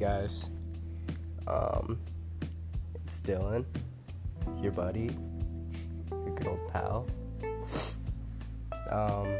[0.00, 0.48] guys.
[1.46, 2.00] Um,
[3.04, 3.66] it's Dylan,
[4.62, 5.10] your buddy,
[6.10, 7.06] your good old pal.
[8.90, 9.36] Um,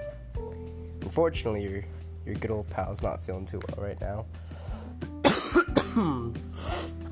[1.01, 1.83] unfortunately, your
[2.27, 4.27] your good old pal's not feeling too well right now.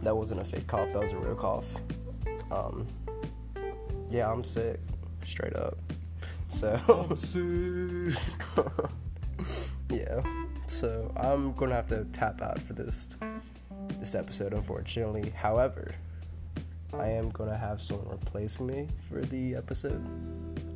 [0.03, 0.93] that wasn't a fake cough.
[0.93, 1.75] That was a real cough.
[2.51, 2.87] Um,
[4.11, 4.79] yeah, I'm sick,
[5.25, 5.79] straight up.
[6.49, 6.79] So
[9.91, 10.21] yeah.
[10.69, 13.09] So I'm gonna have to tap out for this
[13.99, 15.31] this episode, unfortunately.
[15.31, 15.95] However,
[16.93, 20.07] I am gonna have someone replacing me for the episode.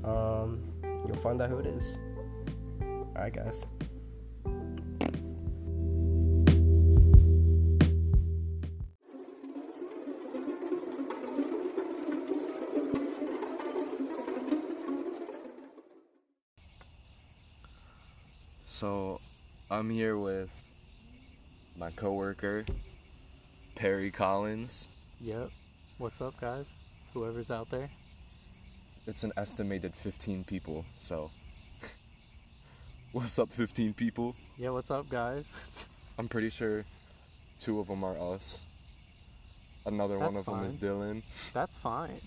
[0.04, 0.62] Um,
[1.06, 1.98] you'll find out who it is.
[2.80, 3.66] All right, guys.
[19.72, 20.52] I'm here with
[21.78, 22.62] my coworker,
[23.74, 24.86] Perry Collins.
[25.22, 25.48] Yep.
[25.96, 26.70] What's up, guys?
[27.14, 27.88] Whoever's out there.
[29.06, 31.30] It's an estimated 15 people, so.
[33.12, 34.36] What's up, 15 people?
[34.58, 35.46] Yeah, what's up, guys?
[36.18, 36.84] I'm pretty sure
[37.62, 38.60] two of them are us.
[39.86, 41.52] Another one of That's them is Dylan.
[41.54, 42.20] That's fine.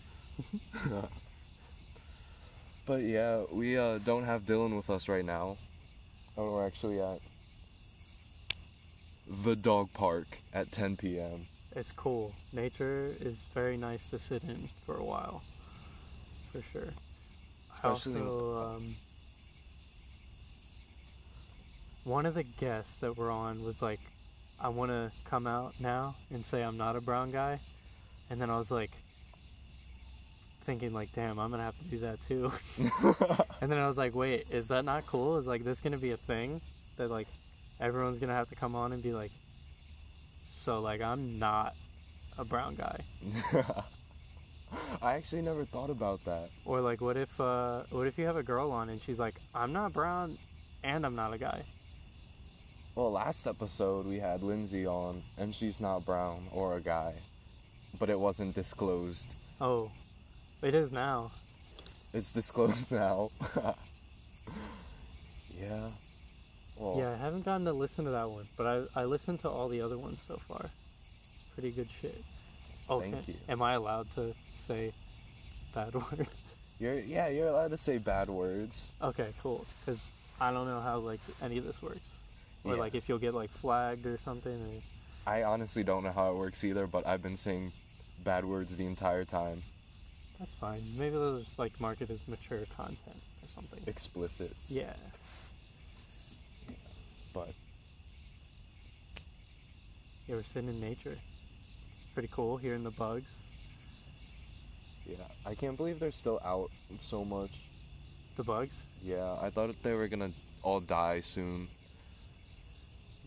[2.88, 5.58] But yeah, we uh, don't have Dylan with us right now.
[6.38, 7.18] And we're actually at
[9.28, 11.42] the dog park at 10 p.m.
[11.76, 12.34] It's cool.
[12.54, 15.42] Nature is very nice to sit in for a while.
[16.52, 16.90] For sure.
[17.74, 18.96] Especially- I also, um,
[22.04, 24.00] one of the guests that we're on was like,
[24.62, 27.60] I want to come out now and say I'm not a brown guy.
[28.30, 28.92] And then I was like,
[30.64, 32.52] thinking like, damn, I'm going to have to do that too.
[33.62, 35.38] And then I was like, wait, is that not cool?
[35.38, 36.60] Is like this gonna be a thing
[36.98, 37.28] that like
[37.80, 39.32] everyone's gonna have to come on and be like,
[40.52, 41.74] so like I'm not
[42.38, 43.00] a brown guy,
[45.02, 46.50] I actually never thought about that.
[46.66, 49.36] or like what if uh what if you have a girl on and she's like,
[49.54, 50.38] I'm not brown
[50.84, 51.62] and I'm not a guy.
[52.96, 57.12] Well, last episode we had Lindsay on, and she's not brown or a guy,
[58.00, 59.34] but it wasn't disclosed.
[59.60, 59.92] Oh,
[60.64, 61.32] it is now.
[62.14, 63.32] It's disclosed now.
[65.60, 65.90] yeah.
[66.78, 68.66] Well, Yeah, I haven't gotten to listen to that one, but
[68.96, 70.62] I I listened to all the other ones so far.
[70.64, 72.22] It's pretty good shit.
[72.90, 73.36] Oh, Thank you.
[73.50, 74.34] Am I allowed to
[74.68, 74.92] say
[75.74, 76.58] bad words?
[76.80, 78.90] You're yeah, you're allowed to say bad words.
[79.02, 79.66] Okay, cool.
[79.86, 80.00] Because
[80.40, 82.00] I don't know how like any of this works,
[82.64, 82.80] or Yeah.
[82.82, 84.54] like if you'll get like flagged or something.
[84.54, 84.82] Or...
[85.32, 87.72] I honestly don't know how it works either, but I've been saying
[88.24, 89.62] bad words the entire time.
[90.40, 90.82] That's fine.
[90.98, 93.00] Maybe they'll just like mark it as mature content
[93.42, 93.80] or something.
[93.88, 94.94] Explicit, Yeah.
[97.36, 97.50] But
[100.28, 101.12] Yeah, we're sitting in nature.
[101.12, 103.30] It's pretty cool hearing the bugs.
[105.06, 107.52] yeah, I can't believe they're still out so much.
[108.38, 108.74] The bugs?
[109.04, 110.32] Yeah, I thought they were gonna
[110.64, 111.68] all die soon.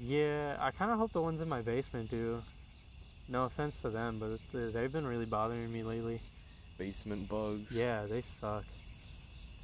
[0.00, 2.42] Yeah, I kind of hope the ones in my basement do.
[3.28, 4.38] No offense to them, but
[4.72, 6.20] they've been really bothering me lately.
[6.78, 7.70] Basement bugs.
[7.76, 8.64] Yeah, they suck.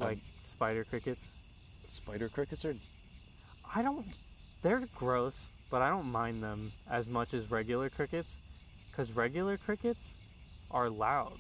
[0.00, 0.19] Um, like
[0.53, 1.25] spider crickets.
[1.88, 2.75] Spider crickets are
[3.75, 4.06] I don't.
[4.65, 5.35] They're gross,
[5.71, 8.35] but I don't mind them as much as regular crickets,
[8.91, 10.01] because regular crickets
[10.71, 11.35] are loud,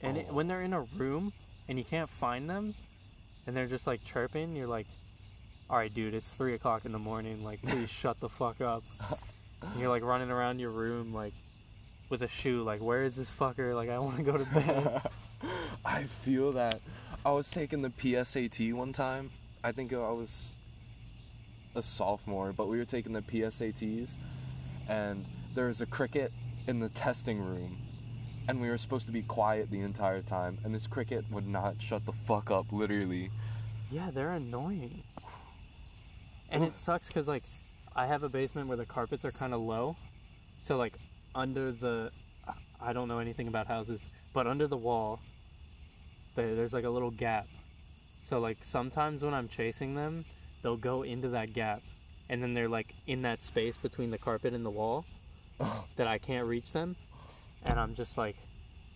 [0.00, 0.34] and it, Oh.
[0.34, 1.32] when they're in a room
[1.68, 2.72] and you can't find them,
[3.46, 4.86] and they're just like chirping, you're like,
[5.68, 7.42] "All right, dude, it's three o'clock in the morning.
[7.42, 8.84] Like, please shut the fuck up."
[9.62, 11.34] And you're like running around your room like
[12.10, 13.74] with a shoe, like, "Where is this fucker?
[13.74, 15.02] Like, I want to go to bed."
[15.84, 16.78] I feel that.
[17.24, 19.30] I was taking the PSAT one time.
[19.64, 20.50] I think I was
[21.76, 24.14] a sophomore, but we were taking the PSATs,
[24.88, 26.32] and there was a cricket
[26.66, 27.76] in the testing room,
[28.48, 31.74] and we were supposed to be quiet the entire time, and this cricket would not
[31.80, 33.30] shut the fuck up, literally.
[33.90, 34.90] Yeah, they're annoying.
[36.50, 37.42] And it sucks because, like,
[37.94, 39.96] I have a basement where the carpets are kind of low.
[40.60, 40.94] So, like,
[41.34, 42.10] under the.
[42.80, 45.18] I don't know anything about houses, but under the wall,
[46.36, 47.46] there's like a little gap.
[48.24, 50.24] So, like, sometimes when I'm chasing them,
[50.66, 51.80] they'll go into that gap.
[52.28, 55.04] And then they're, like, in that space between the carpet and the wall
[55.60, 55.84] oh.
[55.94, 56.96] that I can't reach them.
[57.64, 58.34] And I'm just like,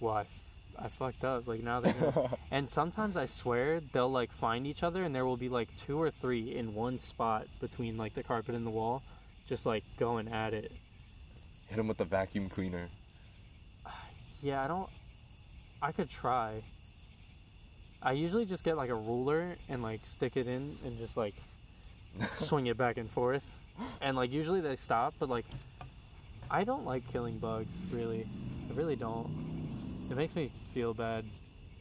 [0.00, 0.24] well, I,
[0.76, 1.46] I fucked up.
[1.46, 5.24] Like, now they're gonna and sometimes I swear they'll like find each other and there
[5.24, 8.70] will be like two or three in one spot between like the carpet and the
[8.70, 9.00] wall,
[9.48, 10.72] just like going at it.
[11.68, 12.88] Hit them with the vacuum cleaner.
[14.42, 14.88] Yeah, I don't.
[15.82, 16.62] I could try.
[18.02, 21.34] I usually just get like a ruler and like stick it in and just like
[22.36, 23.44] swing it back and forth.
[24.00, 25.44] And like usually they stop, but like
[26.50, 28.26] I don't like killing bugs, really.
[28.70, 29.28] I really don't.
[30.10, 31.24] It makes me feel bad.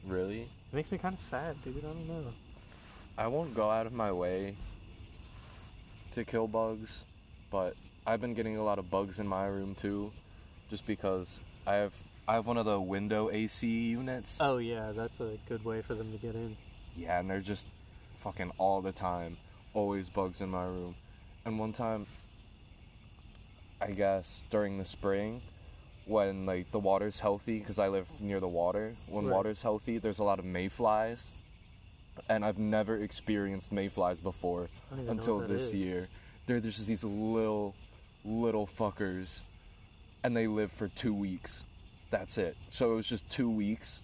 [0.08, 0.42] Really?
[0.42, 1.78] It makes me kind of sad, dude.
[1.78, 2.24] I don't know.
[3.18, 4.56] I won't go out of my way
[6.14, 7.04] to kill bugs,
[7.52, 7.74] but
[8.06, 10.12] I've been getting a lot of bugs in my room too,
[10.70, 11.94] just because I have
[12.28, 14.40] I have one of the window AC units.
[14.40, 16.56] Oh yeah, that's a good way for them to get in.
[16.96, 17.66] Yeah, and they're just
[18.20, 19.36] fucking all the time,
[19.74, 20.96] always bugs in my room.
[21.46, 22.06] And one time,
[23.82, 25.42] I guess during the spring,
[26.06, 28.94] when like the water's healthy, because I live near the water.
[29.08, 29.34] When Right.
[29.34, 31.30] water's healthy, there's a lot of mayflies,
[32.30, 35.74] and I've never experienced mayflies before I don't even know until this is.
[35.76, 36.08] year.
[36.46, 37.76] They're just these little,
[38.26, 39.42] little fuckers,
[40.24, 41.64] and they live for two weeks.
[42.10, 42.58] That's it.
[42.70, 44.02] So it was just two weeks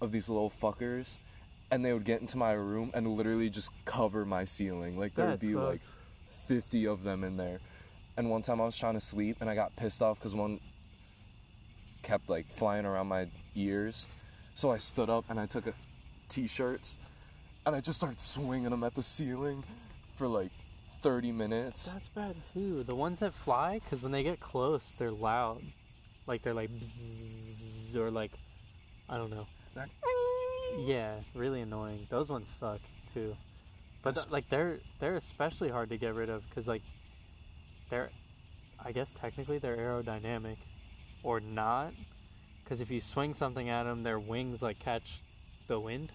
[0.00, 1.16] of these little fuckers,
[1.70, 4.98] and they would get into my room and literally just cover my ceiling.
[4.98, 5.80] Like there would That be like
[6.46, 7.58] 50 of them in there.
[8.16, 10.58] And one time I was trying to sleep and I got pissed off because one
[12.02, 14.08] kept like flying around my ears.
[14.54, 15.72] So I stood up and I took a
[16.28, 16.98] t-shirts
[17.66, 19.62] and I just started swinging them at the ceiling
[20.16, 20.50] for like
[21.02, 21.92] 30 minutes.
[21.92, 22.82] That's bad too.
[22.82, 25.60] The ones that fly, because when they get close, they're loud.
[26.26, 26.70] Like they're like
[27.96, 28.32] or like,
[29.08, 29.46] I don't know.
[29.74, 29.88] That-
[30.76, 31.98] Yeah, really annoying.
[32.10, 32.80] Those ones suck
[33.14, 33.34] too.
[34.02, 36.82] But th- like they're they're especially hard to get rid of because like
[37.90, 38.10] they're,
[38.84, 40.56] I guess technically they're aerodynamic,
[41.22, 41.92] or not,
[42.62, 45.20] because if you swing something at them, their wings like catch
[45.66, 46.10] the wind,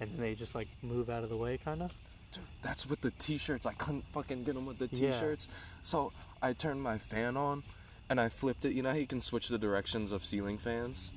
[0.00, 1.92] and then they just like move out of the way, kind of.
[2.32, 3.66] Dude, that's with the t-shirts.
[3.66, 5.48] I couldn't fucking get them with the t-shirts.
[5.82, 7.64] So I turned my fan on
[8.08, 8.72] and I flipped it.
[8.72, 11.10] You know how you can switch the directions of ceiling fans?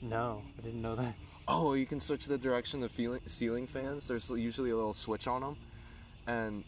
[0.00, 1.14] No, I didn't know that.
[1.48, 4.06] Oh, you can switch the direction of feeling, ceiling fans.
[4.06, 5.56] There's usually a little switch on them,
[6.26, 6.62] and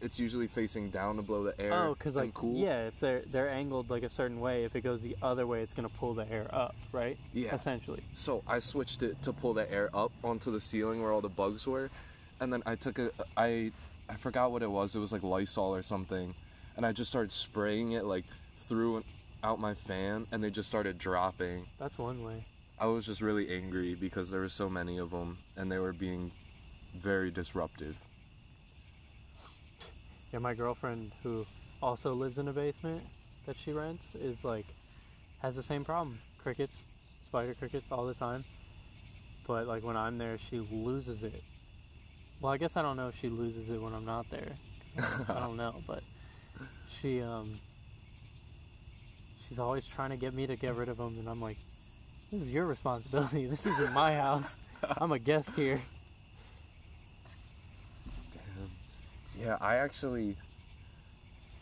[0.00, 1.72] it's usually facing down to blow the air.
[1.74, 2.56] Oh, because like cool.
[2.56, 5.60] yeah, if they're they're angled like a certain way, if it goes the other way,
[5.60, 7.18] it's gonna pull the air up, right?
[7.34, 7.52] Yeah.
[7.52, 8.00] Essentially.
[8.14, 11.28] So I switched it to pull the air up onto the ceiling where all the
[11.28, 11.90] bugs were,
[12.40, 13.72] and then I took a I
[14.08, 14.94] I forgot what it was.
[14.94, 16.32] It was like Lysol or something,
[16.76, 18.24] and I just started spraying it like
[18.68, 19.04] through and
[19.42, 21.64] out my fan, and they just started dropping.
[21.80, 22.44] That's one way.
[22.80, 25.92] I was just really angry because there were so many of them, and they were
[25.92, 26.30] being
[26.96, 27.94] very disruptive.
[30.32, 31.44] Yeah, my girlfriend who
[31.82, 33.02] also lives in a basement
[33.46, 34.64] that she rents is like
[35.42, 36.18] has the same problem.
[36.42, 36.82] Crickets,
[37.26, 38.44] spider crickets all the time.
[39.46, 41.42] But like when I'm there, she loses it.
[42.40, 44.52] Well, I guess I don't know if she loses it when I'm not there.
[45.28, 46.02] I don't know, but
[46.98, 47.50] she um
[49.46, 51.58] she's always trying to get me to get rid of them, and I'm like,
[52.30, 53.46] this is your responsibility.
[53.50, 54.56] This isn't my house.
[54.98, 55.80] I'm a guest here.
[59.38, 60.36] Yeah, I actually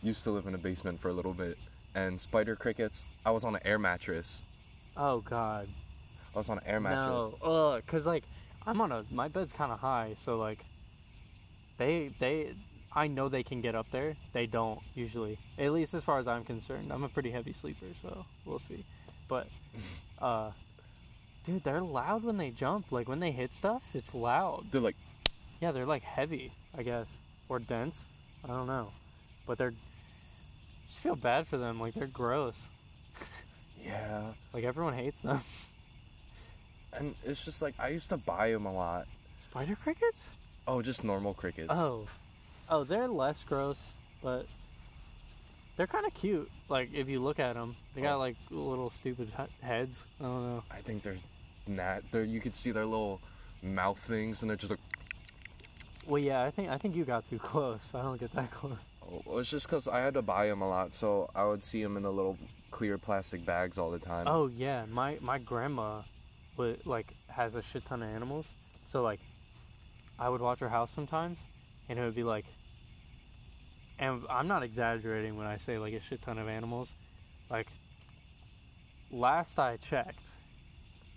[0.02, 1.56] used to live in a basement for a little bit,
[1.94, 3.04] and spider crickets.
[3.24, 4.42] I was on an air mattress.
[4.96, 5.68] Oh God.
[6.34, 7.40] I was on an air mattress.
[7.42, 8.24] No, ugh, cause like
[8.66, 10.58] I'm on a my bed's kind of high, so like
[11.78, 12.52] they they
[12.94, 14.14] I know they can get up there.
[14.32, 16.90] They don't usually, at least as far as I'm concerned.
[16.92, 18.82] I'm a pretty heavy sleeper, so we'll see.
[19.28, 19.46] But
[20.20, 20.50] uh,
[21.46, 22.90] dude, they're loud when they jump.
[22.92, 24.64] Like when they hit stuff, it's loud.
[24.70, 24.96] They're like,
[25.60, 27.06] Yeah, they're like heavy, I guess,
[27.48, 27.96] or dense.
[28.44, 28.88] I don't know,
[29.46, 29.74] but they're.
[30.86, 31.78] Just feel bad for them.
[31.80, 32.56] Like they're gross.
[33.86, 34.22] yeah,
[34.54, 35.40] Like everyone hates them.
[36.96, 39.06] and it's just like I used to buy them a lot.
[39.50, 40.28] Spider crickets?
[40.66, 41.68] Oh, just normal crickets.
[41.70, 42.06] Oh,
[42.70, 44.46] oh, they're less gross, but
[45.78, 46.50] they're kind of cute.
[46.68, 48.18] Like if you look at them, they got Oh.
[48.18, 50.04] like little stupid he- heads.
[50.20, 50.62] I don't know.
[50.70, 51.16] I think they're
[51.68, 52.02] not.
[52.10, 53.20] They're you could see their little
[53.62, 54.80] mouth things, and they're just like.
[56.06, 57.80] Well, yeah, I think I think you got too close.
[57.94, 58.76] I don't get that close.
[59.10, 61.62] Oh, well, it's just because I had to buy them a lot, so I would
[61.62, 62.36] see them in the little
[62.70, 64.26] clear plastic bags all the time.
[64.28, 66.02] Oh yeah, my my grandma,
[66.56, 68.46] would like has a shit ton of animals.
[68.88, 69.20] So like,
[70.18, 71.38] I would watch her house sometimes,
[71.88, 72.44] and it would be like.
[73.98, 76.90] And I'm not exaggerating when I say like a shit ton of animals.
[77.50, 77.66] Like,
[79.10, 80.20] last I checked,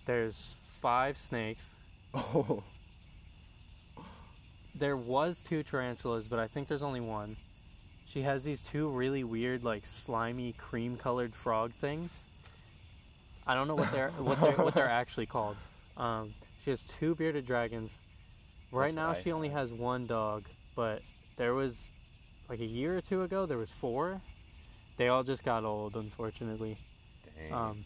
[0.06, 1.68] there's five snakes.
[2.14, 2.62] Oh.
[4.74, 7.36] There was two tarantulas, but I think there's only one.
[8.08, 12.10] She has these two really weird, like slimy, cream-colored frog things.
[13.46, 15.56] I don't know what they're what they're what they're actually called.
[15.98, 16.32] Um,
[16.64, 17.94] she has two bearded dragons.
[18.72, 21.02] Right That's now, I she only has one dog, but
[21.36, 21.76] there was
[22.48, 24.20] like a year or two ago, there was four.
[24.98, 26.76] They all just got old, unfortunately.
[27.38, 27.52] Dang.
[27.52, 27.78] Um,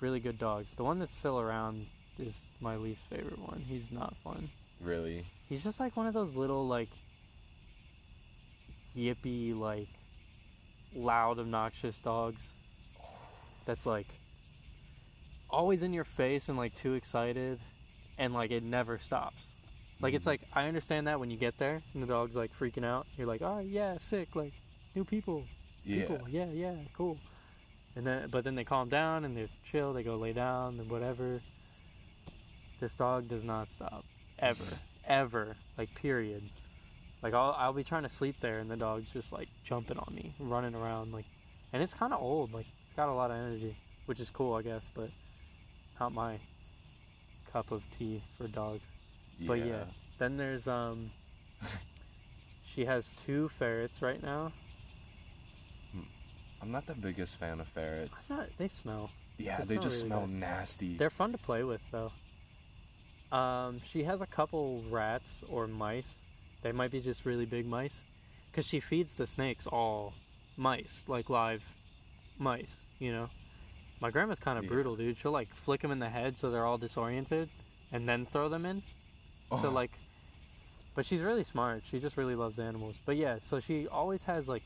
[0.00, 0.74] really good dogs.
[0.74, 1.84] The one that's still around
[2.18, 3.60] is my least favorite one.
[3.60, 4.48] He's not fun.
[4.82, 5.24] really?
[5.48, 6.88] He's just like one of those little like
[8.96, 9.86] yippy like
[10.94, 12.48] loud, obnoxious dogs.
[13.66, 14.06] That's like
[15.50, 17.58] always in your face and like too excited,
[18.18, 19.45] and like it never stops.
[20.00, 22.84] Like it's like I understand that when you get there and the dog's like freaking
[22.84, 24.52] out, you're like, oh yeah, sick, like
[24.94, 25.42] new people,
[25.84, 26.00] Yeah.
[26.02, 27.16] people, yeah, yeah, cool.
[27.96, 29.94] And then, but then they calm down and they're chill.
[29.94, 31.40] They go lay down and whatever.
[32.78, 34.04] This dog does not stop,
[34.38, 34.64] ever,
[35.06, 36.42] ever, like period.
[37.22, 40.14] Like I'll I'll be trying to sleep there and the dog's just like jumping on
[40.14, 41.24] me, running around, like,
[41.72, 42.52] and it's kind of old.
[42.52, 43.74] Like it's got a lot of energy,
[44.04, 45.08] which is cool, I guess, but
[45.98, 46.36] not my
[47.50, 48.82] cup of tea for dogs.
[49.40, 49.84] But yeah,
[50.18, 51.10] then there's um.
[52.74, 54.52] she has two ferrets right now.
[56.62, 58.28] I'm not the biggest fan of ferrets.
[58.30, 58.48] Not.
[58.58, 59.10] They smell.
[59.38, 60.30] Yeah, It's they not just really smell bad.
[60.30, 60.96] nasty.
[60.96, 62.10] They're fun to play with though.
[63.36, 66.06] Um, she has a couple rats or mice.
[66.62, 68.02] They might be just really big mice,
[68.50, 70.14] because she feeds the snakes all
[70.56, 71.62] mice, like live
[72.38, 72.74] mice.
[72.98, 73.28] You know,
[74.00, 74.70] my grandma's kind of Yeah.
[74.70, 75.18] brutal, dude.
[75.18, 77.48] She'll like flick them in the head so they're all disoriented,
[77.92, 78.82] and then throw them in.
[79.50, 79.92] So Oh, like,
[80.94, 81.82] but she's really smart.
[81.88, 82.96] She just really loves animals.
[83.06, 84.62] But yeah, so she always has like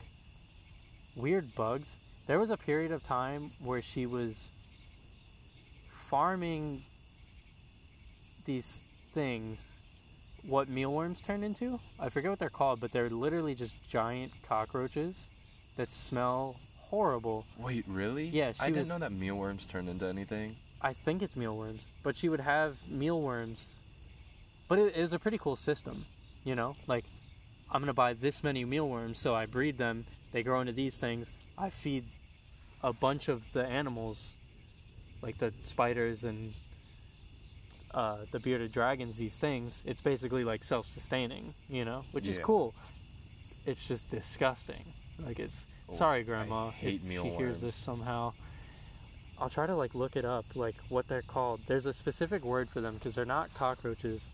[1.15, 1.95] weird bugs.
[2.27, 4.49] There was a period of time where she was
[6.09, 6.81] farming
[8.45, 8.79] these
[9.13, 9.59] things
[10.47, 11.79] what mealworms turned into.
[11.99, 15.27] I forget what they're called, but they're literally just giant cockroaches
[15.77, 17.45] that smell horrible.
[17.59, 18.25] wait, really?
[18.25, 20.55] Yeah, she I didn't know that mealworms turned into anything.
[20.81, 23.69] I think it's mealworms, but she would have mealworms.
[24.71, 26.05] But it, it was a pretty cool system,
[26.45, 26.77] you know.
[26.87, 27.03] Like,
[27.73, 30.05] I'm gonna buy this many mealworms, so I breed them.
[30.31, 31.29] They grow into these things.
[31.57, 32.05] I feed
[32.81, 34.31] a bunch of the animals,
[35.21, 36.53] like the spiders and
[37.93, 39.17] uh, the bearded dragons.
[39.17, 39.81] These things.
[39.85, 42.73] It's basically like self-sustaining, you know, which is cool.
[43.65, 44.85] It's just disgusting.
[45.21, 45.65] Like it's.
[45.89, 48.31] Oh, sorry, I Grandma, hate if she hears this somehow.
[49.37, 51.59] I'll try to like look it up, like what they're called.
[51.67, 54.29] There's a specific word for them because they're not cockroaches.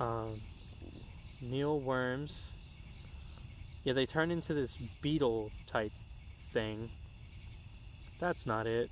[0.00, 0.40] Um,
[1.42, 2.42] mealworms.
[3.84, 5.92] Yeah, they turn into this beetle type
[6.52, 6.88] thing.
[8.18, 8.90] That's not it.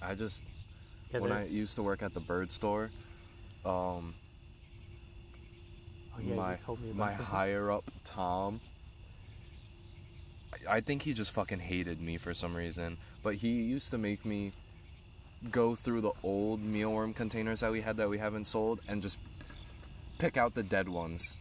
[0.00, 0.10] Dang.
[0.10, 0.42] I just
[1.12, 2.90] Yeah, when I used to work at the bird store,
[3.64, 4.14] um,
[6.14, 7.26] oh, yeah, my you told me about my this.
[7.26, 8.60] higher up Tom.
[10.68, 14.24] I think he just fucking hated me for some reason, but he used to make
[14.24, 14.52] me
[15.50, 19.18] go through the old mealworm containers that we had that we haven't sold and just
[20.18, 21.36] pick out the dead ones.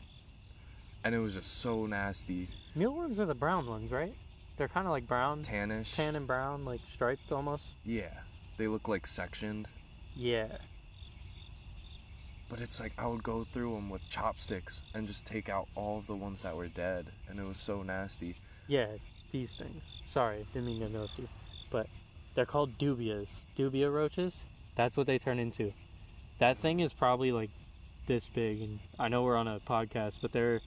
[1.03, 4.13] And it was just so nasty, Mealworms are the brown ones, right?
[4.57, 5.95] They're kind of like brown, tannish.
[5.95, 7.65] tan and brown, like striped almost.
[7.85, 8.13] Yeah,
[8.57, 9.67] they look like sectioned.
[10.15, 10.47] Yeah.
[12.49, 15.97] But it's like I would go through them with chopsticks and just take out all
[15.99, 18.35] of the ones that were dead, and it was so nasty.
[18.67, 18.87] Yeah,
[19.33, 19.81] these things.
[20.07, 21.27] Sorry, didn't mean to interrupt you.
[21.71, 21.87] But
[22.35, 23.27] they're called dubias.
[23.61, 24.33] Dubia roaches.
[24.75, 25.71] That's what they turn into.
[26.39, 27.51] That thing is probably like
[28.07, 30.59] this big and I know we're on a podcast, but they're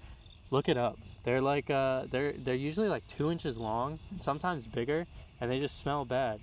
[0.52, 0.96] look it up.
[1.24, 5.06] They're like uh they're they're usually like two inches long, sometimes bigger,
[5.40, 6.38] and they just smell bad.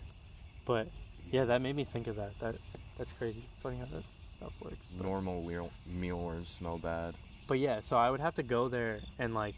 [0.66, 0.88] But
[1.32, 2.38] yeah, that made me think of that.
[2.42, 2.56] That
[2.98, 3.44] that's crazy.
[3.64, 4.04] Funny how that
[4.38, 4.76] stuff works.
[4.98, 7.16] but- Normal meal mealworms smell bad.
[7.48, 9.56] but yeah, so I would have to go there and like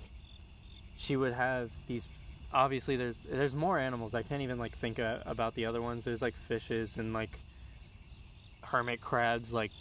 [0.98, 2.08] she would have these
[2.54, 4.14] obviously there's there's more animals.
[4.16, 6.04] I can't even like think uh, about the other ones.
[6.04, 7.30] There's like fishes and like
[8.64, 9.72] hermit crabs like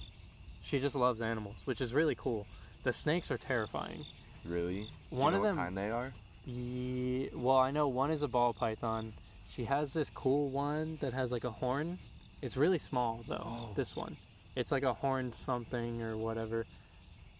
[0.64, 2.46] she just loves animals, which is really cool.
[2.84, 4.04] The snakes are terrifying.
[4.46, 4.86] Really?
[5.10, 6.12] Do One you of them- What kind they are?
[6.46, 9.12] Ye well, I know one is a ball python.
[9.50, 11.98] She has this cool one that has like a horn.
[12.42, 13.44] It's really small though.
[13.46, 13.72] Oh.
[13.76, 14.16] This one,
[14.56, 16.66] it's like a horned something or whatever.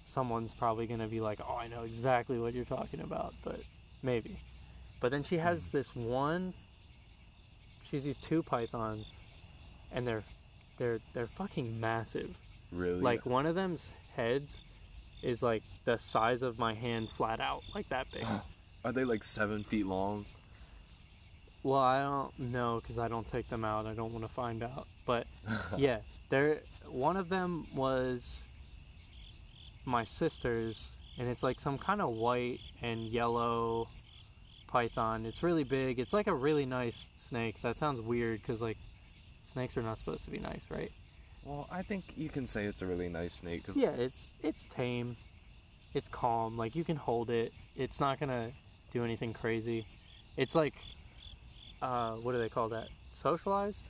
[0.05, 3.59] Someone's probably gonna be like, "Oh, I know exactly what you're talking about," but
[4.03, 4.37] maybe.
[5.03, 5.77] But then she has hmm.
[5.77, 6.55] this one.
[7.85, 9.13] She's these two pythons,
[9.93, 10.23] and they're
[10.79, 12.35] they're they're fucking massive.
[12.73, 13.01] Really?
[13.01, 14.57] Like one of them's heads
[15.23, 18.25] is like the size of my hand flat out, like that big.
[18.85, 20.25] Are they like seven feet long?
[21.65, 23.87] Well, I don't know because I don't take them out.
[23.87, 24.87] I don't want to find out.
[25.05, 25.27] But
[25.77, 25.99] yeah,
[26.31, 26.59] there.
[26.89, 28.41] One of them was
[29.85, 33.89] my sister's, and it's like some kind of white and yellow
[34.73, 35.27] python.
[35.27, 35.99] It's really big.
[36.01, 37.61] It's like a really nice snake.
[37.63, 38.79] That sounds weird because like
[39.53, 40.91] snakes are not supposed to be nice, right?
[41.45, 43.65] Well, I think you can say it's a really nice snake.
[43.67, 45.17] 'cause- Yeah, it's it's tame.
[45.95, 46.57] It's calm.
[46.57, 47.53] Like you can hold it.
[47.77, 48.51] It's not gonna
[48.93, 49.85] do anything crazy.
[50.39, 50.75] It's like,
[51.83, 52.89] uh, what do they call that?
[53.15, 53.85] Socialized,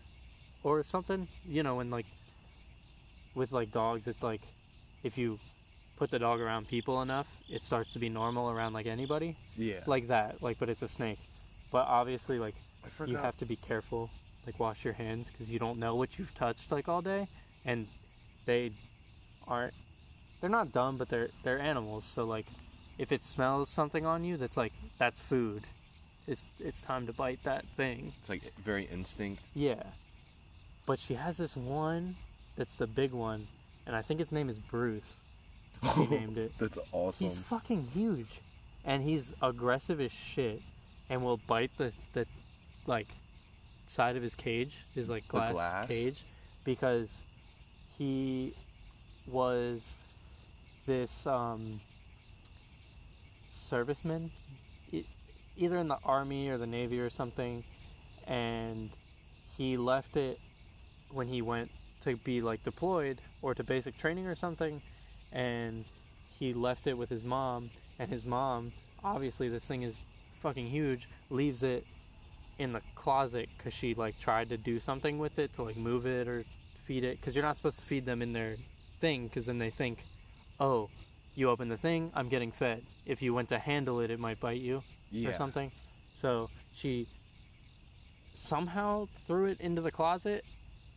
[0.64, 1.28] or something?
[1.46, 2.06] You know, when like,
[3.36, 4.40] with like dogs, it's like,
[5.04, 5.38] if you
[6.02, 9.84] put the dog around people enough, it starts to be normal around like anybody, Yeah.
[9.86, 10.42] like that.
[10.42, 11.20] Like, but it's a snake.
[11.70, 12.56] But obviously, like
[13.06, 14.10] you have to be careful,
[14.44, 17.28] like wash your hands because you don't know what you've touched like all day,
[17.64, 17.86] and
[18.46, 18.72] they
[19.46, 19.74] aren't.
[20.40, 22.04] They're not dumb, but they're they're animals.
[22.04, 22.46] So like,
[22.98, 25.62] if it smells something on you, that's like that's food.
[26.26, 28.12] It's it's time to bite that thing.
[28.18, 29.40] It's like very instinct.
[29.54, 29.84] Yeah.
[30.84, 32.16] But she has this one
[32.56, 33.46] that's the big one,
[33.86, 35.14] and I think its name is Bruce.
[35.94, 36.52] She named it.
[36.58, 37.26] That's awesome.
[37.26, 38.40] He's fucking huge,
[38.84, 40.60] and he's aggressive as shit,
[41.10, 42.26] and will bite the the
[42.86, 43.08] like
[43.86, 45.86] side of his cage, his like glass, glass?
[45.86, 46.22] cage,
[46.64, 47.08] because
[47.98, 48.54] he
[49.30, 49.96] was
[50.86, 51.80] this um,
[53.56, 54.30] serviceman,
[55.56, 57.62] either in the army or the navy or something,
[58.26, 58.90] and
[59.56, 60.38] he left it
[61.12, 61.70] when he went
[62.02, 64.80] to be like deployed or to basic training or something
[65.32, 65.84] and
[66.38, 68.72] he left it with his mom and his mom
[69.04, 70.02] obviously this thing is
[70.40, 71.84] fucking huge leaves it
[72.58, 76.06] in the closet because she like tried to do something with it to like move
[76.06, 76.44] it or
[76.84, 78.54] feed it because you're not supposed to feed them in their
[79.00, 79.98] thing because then they think
[80.60, 80.88] oh
[81.34, 84.38] you open the thing i'm getting fed if you went to handle it it might
[84.40, 85.30] bite you yeah.
[85.30, 85.70] or something.
[86.20, 87.06] So she
[88.34, 90.44] somehow threw it into the closet,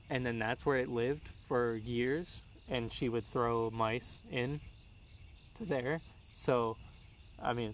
[0.09, 2.41] and then that's where it lived for years.
[2.69, 4.59] And she would throw mice in
[5.57, 5.99] to there.
[6.35, 6.77] So,
[7.41, 7.73] I mean,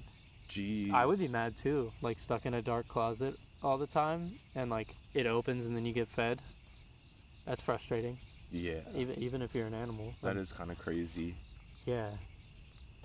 [0.50, 0.92] Jeez.
[0.94, 4.70] I would be mad too, like stuck in a dark closet all the time, and
[4.70, 6.40] like it opens and then you get fed.
[7.46, 8.18] That's frustrating,
[8.52, 8.80] Yeah.
[8.96, 10.14] even even if you're an animal.
[10.22, 11.36] That is kind of crazy.
[11.86, 12.10] Yeah.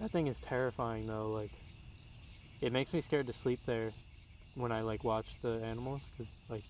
[0.00, 1.28] That thing is terrifying though.
[1.30, 1.52] Like,
[2.60, 3.92] it makes me scared to sleep there
[4.56, 6.64] when I like watch the animals because like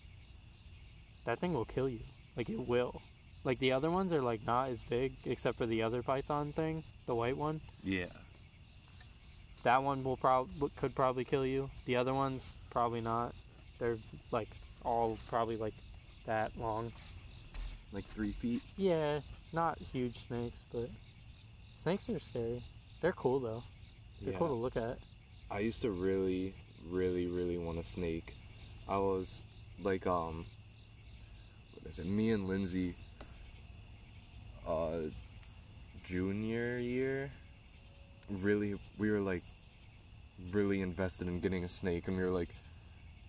[1.25, 2.01] that thing will kill you.
[2.37, 3.01] Like it will.
[3.47, 6.83] Like the other ones are like not as big except for the other python thing,
[7.07, 7.61] the white one.
[7.85, 8.07] Yeah.
[9.63, 11.71] That one will probably could probably kill you.
[11.87, 13.33] The other ones probably not.
[13.79, 13.99] They're
[14.33, 14.49] like
[14.85, 15.75] all probably like
[16.27, 16.91] that long.
[17.93, 18.63] Like three feet.
[18.77, 19.21] Yeah,
[19.53, 20.89] not huge snakes, but
[21.85, 22.61] snakes are scary.
[23.01, 23.63] They're cool though.
[24.23, 24.39] They're Yeah.
[24.41, 24.99] cool to look at.
[25.53, 26.53] I used to really,
[26.91, 28.35] really, really want a snake.
[28.89, 29.41] I was
[29.85, 30.45] like, um,
[31.75, 32.07] what is it?
[32.07, 32.97] Me and Lindsay,
[34.67, 34.99] uh,
[36.07, 37.31] junior year,
[38.43, 39.43] really, we were like,
[40.53, 42.51] really invested in getting a snake, and we were like,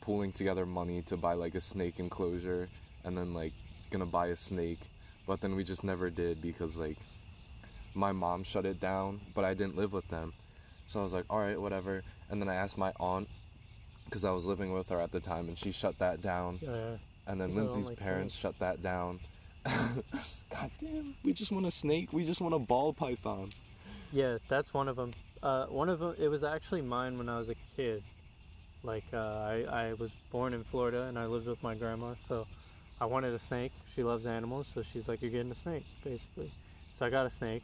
[0.02, 2.68] pulling together money to buy like a snake enclosure,
[3.06, 3.52] and then like
[3.92, 4.80] gonna buy a snake,
[5.28, 6.98] but then we just never did because like,
[7.96, 10.32] my mom shut it down, but I didn't live with them.
[10.88, 12.04] So I was like, all right, whatever.
[12.30, 13.28] And then I asked my aunt,
[14.06, 16.60] because I was living with her at the time, and she shut that down.
[16.62, 16.96] Yeah.
[17.28, 19.20] And then Lindsay's parents shut that down.
[20.50, 22.14] God damn, we just want a snake.
[22.14, 23.50] We just want a ball python.
[24.12, 25.14] Yeah, that's one of them.
[25.44, 28.02] Uh, one of them, it was actually mine when I was a kid.
[28.84, 32.48] Like, uh, I, I was born in Florida and I lived with my grandma, so
[33.02, 33.72] I wanted a snake.
[33.96, 36.50] She loves animals, so she's like, You're getting a snake, basically.
[36.98, 37.64] So I got a snake.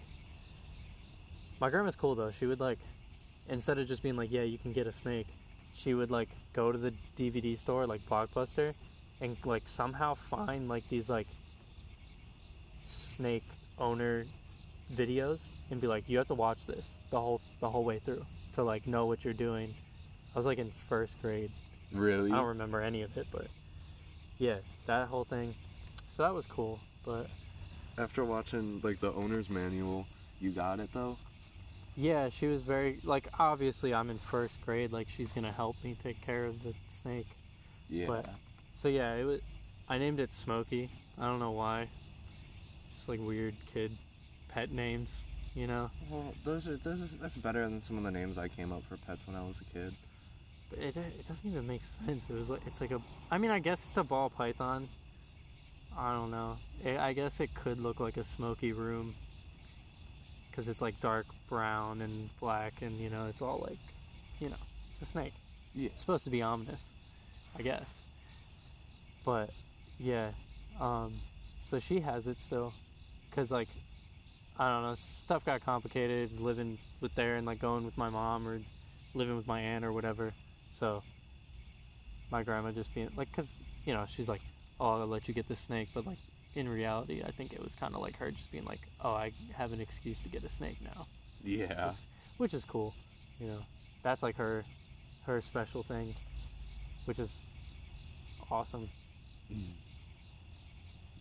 [1.61, 2.31] My grandma's cool though.
[2.31, 2.79] She would, like,
[3.49, 5.27] instead of just being like, Yeah, you can get a snake,
[5.75, 8.73] she would, like, go to the DVD store, like Blockbuster,
[9.21, 11.27] and, like, somehow find, like, these, like,
[13.15, 13.43] snake
[13.79, 14.25] owner
[14.93, 18.23] videos and be like, you have to watch this the whole the whole way through
[18.55, 19.69] to like know what you're doing.
[20.35, 21.51] I was like in first grade.
[21.93, 22.31] Really?
[22.31, 23.47] I don't remember any of it, but
[24.39, 25.53] yeah, that whole thing.
[26.15, 26.79] So that was cool.
[27.05, 27.27] But
[27.97, 30.05] After watching like the owner's manual,
[30.41, 31.17] you got it though.
[31.95, 34.91] yeah, she was very like obviously I'm in first grade.
[34.91, 37.27] Like she's gonna help me take care of the snake.
[37.89, 38.07] Yeah.
[38.07, 38.25] But
[38.75, 39.41] so yeah, it was.
[39.89, 40.89] I named it Smokey.
[41.21, 41.87] I don't know why.
[43.03, 43.91] Just like weird kid
[44.53, 45.13] pet names,
[45.55, 45.89] you know.
[46.09, 48.81] well, those are those are, that's better than some of the names I came up
[48.83, 49.91] for pets when I was a kid.
[50.69, 52.29] But it, it doesn't even make sense.
[52.29, 53.01] It was like it's like a.
[53.29, 54.87] I mean, I guess it's a ball python.
[55.97, 56.55] I don't know.
[56.85, 59.13] It, I guess it could look like a smoky room.
[60.49, 63.79] Because it's like dark brown and black, and you know, it's all like,
[64.39, 64.55] you know,
[64.91, 65.33] it's a snake.
[65.75, 65.87] Yeah.
[65.87, 66.81] It's supposed to be ominous,
[67.59, 67.93] I guess.
[69.25, 69.49] But
[69.99, 70.29] yeah,
[70.79, 71.11] um,
[71.73, 72.71] so she has it still,
[73.33, 73.67] because like,
[74.59, 78.47] I don't know, stuff got complicated living with there and like going with my mom
[78.47, 78.59] or
[79.15, 80.31] living with my aunt or whatever.
[80.71, 81.01] So
[82.31, 83.51] my grandma just being like, cause
[83.85, 84.41] you know she's like,
[84.79, 86.17] oh, I'll let you get the snake, but like
[86.55, 89.31] in reality, I think it was kind of like her just being like, oh, I
[89.57, 91.05] have an excuse to get a snake now,
[91.43, 91.93] Yeah.
[92.37, 92.93] which is cool.
[93.39, 93.59] You know,
[94.03, 94.63] that's like her
[95.25, 96.13] her special thing,
[97.05, 97.35] which is
[98.51, 98.87] awesome.
[99.51, 99.71] Mm.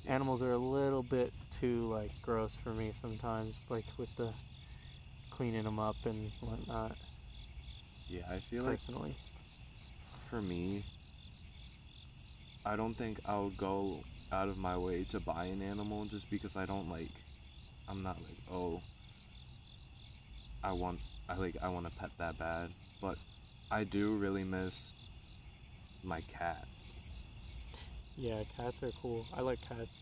[0.08, 4.28] Animals are a little bit too like gross for me sometimes, like with the
[5.30, 6.96] cleaning them up and whatnot.
[8.10, 9.14] Yeah, I feel like Personally,
[10.28, 10.82] for me,
[12.66, 13.98] I don't think I'll go
[14.32, 17.12] out of my way to buy an animal just because I don't like.
[17.88, 18.80] I'm not like oh.
[20.64, 22.70] I want I like I want a pet that bad,
[23.00, 23.16] but
[23.70, 24.90] I do really miss
[26.04, 26.64] my cat.
[28.18, 29.26] yeah, cats are cool.
[29.36, 30.01] I like cats.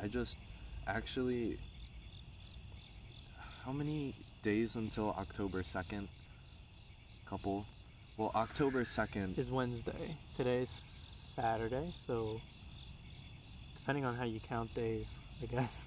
[0.00, 0.36] I just
[0.86, 1.58] actually.
[3.64, 6.08] How many days until October second?
[7.28, 7.66] Couple.
[8.16, 9.36] Well, October second.
[9.38, 10.16] Is Wednesday.
[10.36, 10.70] Today's
[11.36, 12.40] Saturday, so
[13.80, 15.06] depending on how you count days,
[15.42, 15.86] I guess.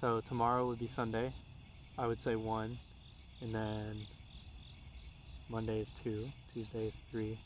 [0.00, 1.32] So tomorrow would be Sunday.
[1.98, 2.76] I would say one,
[3.42, 3.96] and then
[5.50, 6.24] Monday is two.
[6.54, 7.36] Tuesday is three.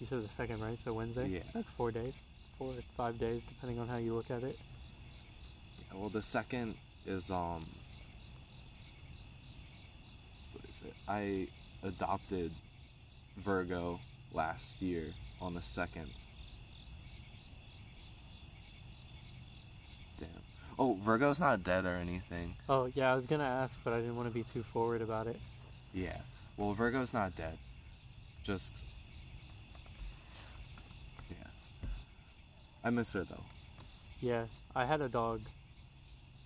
[0.00, 0.78] You said the second, right?
[0.78, 1.28] So Wednesday.
[1.28, 1.40] Yeah.
[1.52, 2.14] That's four days,
[2.62, 4.56] four or five days, depending on how you look at it.
[5.78, 6.74] Yeah, well, the second
[7.06, 7.64] is um.
[10.52, 10.94] What is it?
[11.08, 11.48] I
[11.86, 12.52] adopted
[13.38, 13.98] Virgo
[14.32, 15.04] last year
[15.40, 16.08] on the second.
[20.20, 20.28] Damn.
[20.78, 22.54] Oh, Virgo's not dead or anything.
[22.68, 25.26] Oh yeah, I was gonna ask, but I didn't want to be too forward about
[25.26, 25.36] it.
[25.92, 26.18] Yeah.
[26.56, 27.58] Well, Virgo's not dead.
[28.44, 28.82] Just.
[32.84, 33.44] I miss her though.
[34.20, 35.40] Yeah, I had a dog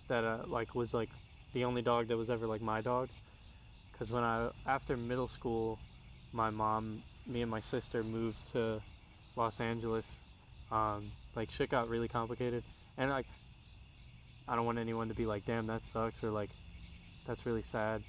[0.07, 1.09] that uh, like was like
[1.53, 3.09] the only dog that was ever like my dog.
[3.97, 5.79] Cause when I after middle school,
[6.33, 8.79] my mom, me and my sister moved to
[9.35, 10.05] Los Angeles.
[10.71, 12.63] Um, like shit got really complicated,
[12.97, 13.25] and like
[14.47, 16.49] I don't want anyone to be like, damn, that sucks, or like
[17.25, 18.01] that's really sad.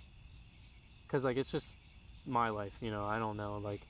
[1.09, 1.69] Cause like it's just
[2.27, 3.05] my life, you know.
[3.05, 3.81] I don't know, like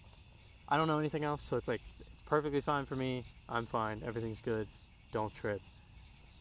[0.68, 1.80] I don't know anything else, so it's like
[2.28, 3.24] perfectly fine for me.
[3.48, 4.02] I'm fine.
[4.06, 4.66] Everything's good
[5.12, 5.60] don't trip.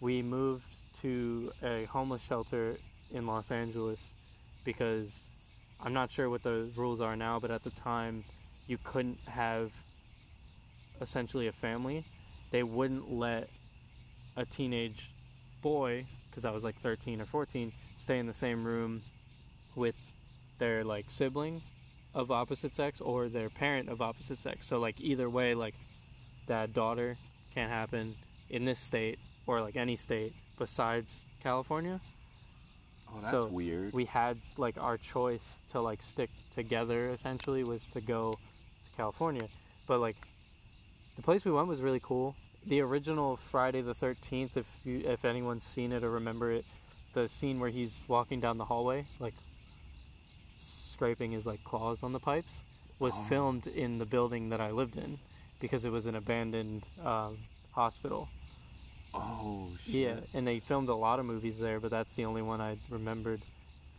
[0.01, 0.65] We moved
[1.01, 2.75] to a homeless shelter
[3.13, 3.99] in Los Angeles
[4.65, 5.07] because
[5.83, 8.23] I'm not sure what the rules are now, but at the time
[8.67, 9.71] you couldn't have
[10.99, 12.03] essentially a family.
[12.51, 13.47] They wouldn't let
[14.35, 15.09] a teenage
[15.61, 19.01] boy, because I was like 13 or 14, stay in the same room
[19.75, 19.95] with
[20.59, 21.61] their like sibling
[22.17, 24.65] of opposite sex or their parent of opposite sex.
[24.65, 25.75] So like either way, like
[26.47, 27.15] dad daughter
[27.53, 28.15] can't happen
[28.49, 31.07] in this state or like any state besides
[31.43, 31.99] California.
[33.09, 33.93] Oh, that's So, weird.
[33.93, 39.47] We had like our choice to like stick together essentially was to go to California.
[39.87, 40.17] But like
[41.17, 42.35] the place we went was really cool.
[42.65, 46.65] The original Friday the 13th if you if anyone's seen it or remember it,
[47.13, 49.35] the scene where he's walking down the hallway like
[50.97, 52.63] scraping his like claws on the pipes
[52.99, 53.21] was Oh.
[53.29, 55.17] filmed in the building that I lived in
[55.61, 57.37] because it was an abandoned um,
[57.71, 58.27] hospital.
[59.13, 59.93] oh shit.
[59.93, 62.77] Yeah, and they filmed a lot of movies there, but that's the only one I
[62.89, 63.41] remembered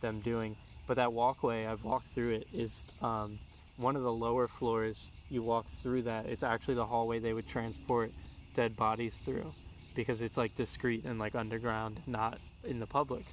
[0.01, 0.57] them doing.
[0.87, 3.39] But that walkway, I've walked through it, is um,
[3.77, 5.09] one of the lower floors.
[5.29, 8.11] You walk through that, it's actually the hallway they would transport
[8.55, 9.53] dead bodies through
[9.95, 13.23] because it's like discreet and like underground, not in the public.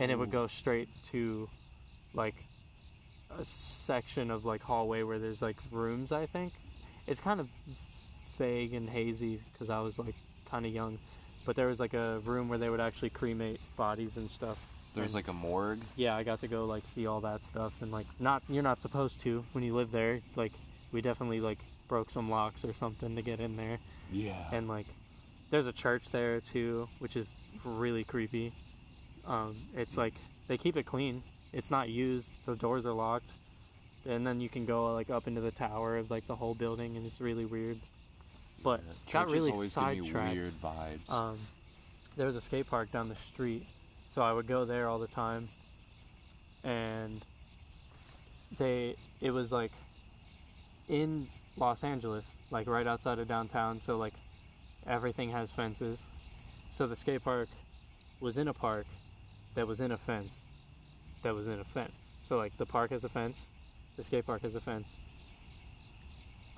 [0.00, 0.40] And it would Oh.
[0.42, 1.48] go straight to
[2.14, 2.34] like
[3.38, 6.52] a section of like hallway where there's like rooms, I think.
[7.06, 7.48] It's kind of
[8.38, 10.14] vague and hazy because I was like
[10.46, 10.98] kind of young
[11.44, 14.58] but there was like a room where they would actually cremate bodies and stuff.
[14.94, 15.80] There's and- like a morgue.
[15.96, 18.78] Yeah, I got to go like see all that stuff and like not you're not
[18.78, 20.20] supposed to when you live there.
[20.36, 20.52] Like
[20.92, 23.78] we definitely like broke some locks or something to get in there.
[24.12, 24.34] Yeah.
[24.52, 24.86] And like
[25.50, 27.32] there's a church there too, which is
[27.64, 28.52] really creepy.
[29.26, 30.14] Um, it's like
[30.48, 31.22] they keep it clean.
[31.52, 32.30] It's not used.
[32.46, 33.30] The doors are locked.
[34.08, 36.96] And then you can go like up into the tower of like the whole building
[36.96, 37.76] and it's really weird.
[38.64, 40.34] But Yeah, got really always give me sidetracked.
[40.34, 41.10] weird vibes.
[41.10, 41.38] Um,
[42.16, 43.64] there was a skate park down the street,
[44.10, 45.48] so I would go there all the time.
[46.64, 47.24] And
[48.58, 49.72] they, it was like
[50.88, 53.80] in Los Angeles, like right outside of downtown.
[53.80, 54.14] So like
[54.86, 56.02] everything has fences.
[56.72, 57.48] So the skate park
[58.20, 58.86] was in a park
[59.54, 60.32] that was in a fence
[61.22, 61.92] that was in a fence.
[62.28, 63.46] So like the park has a fence,
[63.96, 64.92] the skate park has a fence.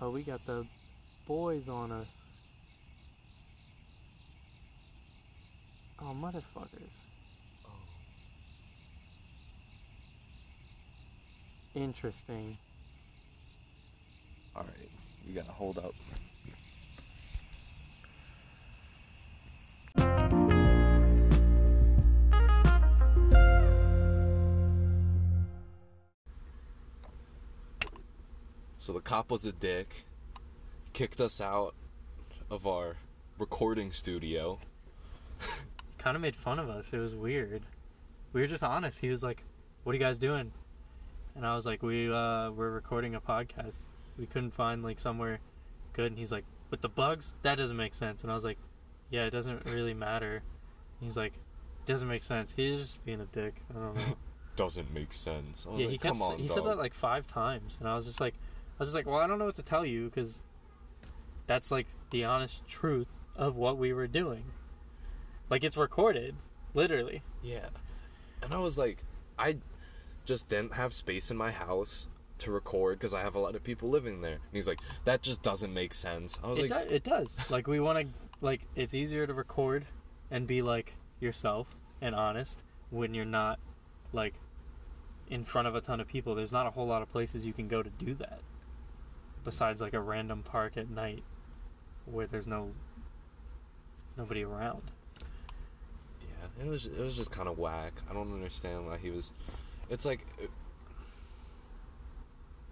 [0.00, 0.66] Oh, we got the
[1.27, 2.07] boys on us.
[6.00, 6.90] Oh, motherfuckers.
[11.74, 12.57] Interesting.
[14.55, 14.90] All right,
[15.27, 15.92] you gotta hold up.
[28.85, 30.05] So the cop was a dick,
[30.92, 31.75] kicked us out
[32.51, 32.97] of our
[33.38, 34.59] recording studio.
[35.97, 36.92] Kind of made fun of us.
[36.92, 37.62] It was weird.
[38.35, 39.01] we were just honest.
[39.01, 39.42] He was like,
[39.85, 40.53] "What are you guys doing?"
[41.35, 43.77] And I was like, "We uh, we're recording a podcast.
[44.18, 45.38] We couldn't find like somewhere
[45.94, 48.59] good." And he's like, "With the bugs, that doesn't make sense." And I was like,
[49.09, 50.42] "Yeah, it doesn't really matter."
[51.01, 51.33] He's like,
[51.87, 53.55] "Doesn't make sense." He's just being a dick.
[53.70, 54.16] I don't know.
[54.57, 55.66] Doesn't make sense.
[55.68, 56.55] Yeah, like, he kept Come on, he dog.
[56.55, 58.35] said that like five times, and I was just like,
[58.78, 60.42] was just like, "Well, I don't know what to tell you because
[61.46, 64.44] that's like the honest truth of what we were doing.
[65.50, 66.34] Like it's recorded,
[66.74, 67.68] literally." Yeah.
[68.42, 68.98] And I was like,
[69.38, 69.56] I
[70.24, 72.08] just didn't have space in my house
[72.38, 74.32] to record because I have a lot of people living there.
[74.34, 76.38] And he's like, that just doesn't make sense.
[76.42, 77.50] I was It, like, do- it does.
[77.50, 78.06] Like we want to,
[78.40, 79.87] like it's easier to record
[80.30, 81.68] and be like yourself
[82.02, 82.58] and honest
[82.90, 83.58] when you're not
[84.12, 84.34] like
[85.28, 86.34] in front of a ton of people.
[86.34, 88.40] There's not a whole lot of places you can go to do that.
[89.44, 91.22] Besides like a random park at night
[92.07, 92.70] where there's no
[94.16, 94.90] nobody around.
[96.20, 97.92] yeah, it was it was just kind of whack.
[98.11, 99.33] I don't understand why he was.
[99.90, 100.20] It's like.
[100.40, 100.50] It,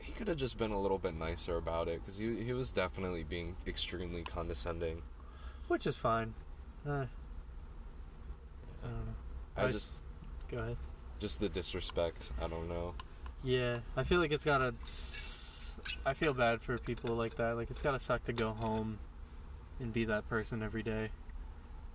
[0.01, 2.73] he could have just been a little bit nicer about it because he, he was
[2.73, 5.01] definitely being extremely condescending.
[5.69, 6.35] Which is fine.
[6.87, 7.07] Uh,
[8.83, 9.15] I don't know.
[9.57, 10.03] I I just
[10.51, 10.77] Go ahead.
[11.21, 12.31] just the disrespect.
[12.43, 12.95] I don't know.
[13.45, 14.75] Yeah, I feel like it's gotta.
[16.05, 17.57] I feel bad for people like that.
[17.57, 18.99] Like it's gotta suck to go home
[19.81, 21.11] and be that person every day.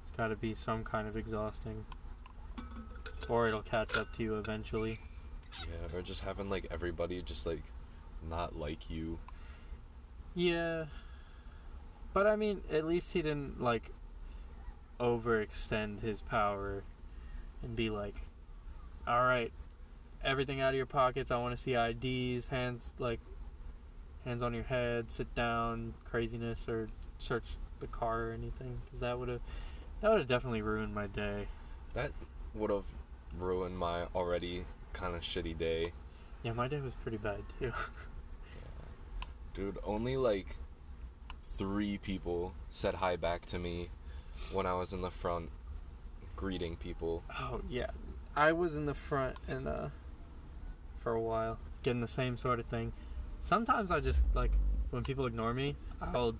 [0.01, 1.85] It's gotta be some kind of exhausting,
[3.27, 4.99] or it'll catch up to you eventually.
[5.61, 7.63] Yeah, or just having like everybody just like
[8.29, 9.19] not like you.
[10.35, 10.85] Yeah,
[12.13, 13.91] but I mean, at least he didn't like
[14.99, 16.83] overextend his power
[17.63, 18.15] and be like,
[19.07, 19.51] "All right,
[20.23, 21.31] everything out of your pockets.
[21.31, 23.19] I want to see IDs, hands like
[24.27, 29.17] hands on your head, sit down, craziness, or search the car or anything." Because that
[29.17, 29.41] would have
[30.01, 31.47] that would have definitely ruined my day.
[31.93, 32.11] That
[32.53, 32.85] would have
[33.39, 35.93] ruined my already kind of shitty day.
[36.43, 37.73] Yeah, my day was pretty bad too.
[39.53, 40.55] Dude, only like
[41.57, 43.89] three people said hi back to me
[44.53, 45.49] when I was in the front
[46.35, 47.23] greeting people.
[47.39, 47.89] Oh yeah,
[48.35, 49.89] I was in the front and uh,
[50.99, 52.93] for a while, getting the same sort of thing.
[53.47, 54.51] Sometimes I just like
[54.89, 56.35] when people ignore me, I'll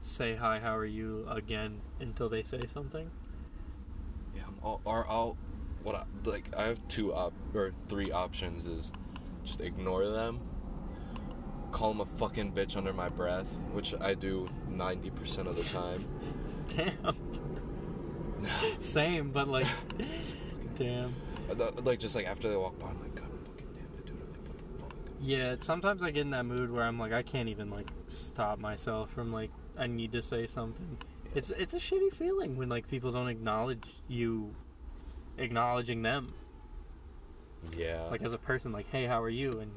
[0.00, 3.10] say hi, how are you again until they say something.
[4.34, 5.36] Yeah, I'm all, or I'll
[5.82, 8.90] what I, like I have two op or three options is
[9.44, 10.40] just ignore them,
[11.72, 15.64] call them a fucking bitch under my breath, which I do ninety percent of the
[15.64, 16.06] time.
[16.74, 17.16] Damn.
[18.80, 19.66] Same, but like,
[20.78, 21.14] damn.
[21.50, 24.16] Uh, Like just like after they walk by, I'm like, God fucking damn it, dude!
[24.18, 24.94] Like what the fuck?
[25.20, 28.58] Yeah, sometimes I get in that mood where I'm like, I can't even like stop
[28.58, 30.96] myself from like, I need to say something.
[31.34, 34.54] It's it's a shitty feeling when like people don't acknowledge you,
[35.38, 36.32] acknowledging them.
[37.76, 38.04] Yeah.
[38.10, 39.70] like as a person like hey how are you and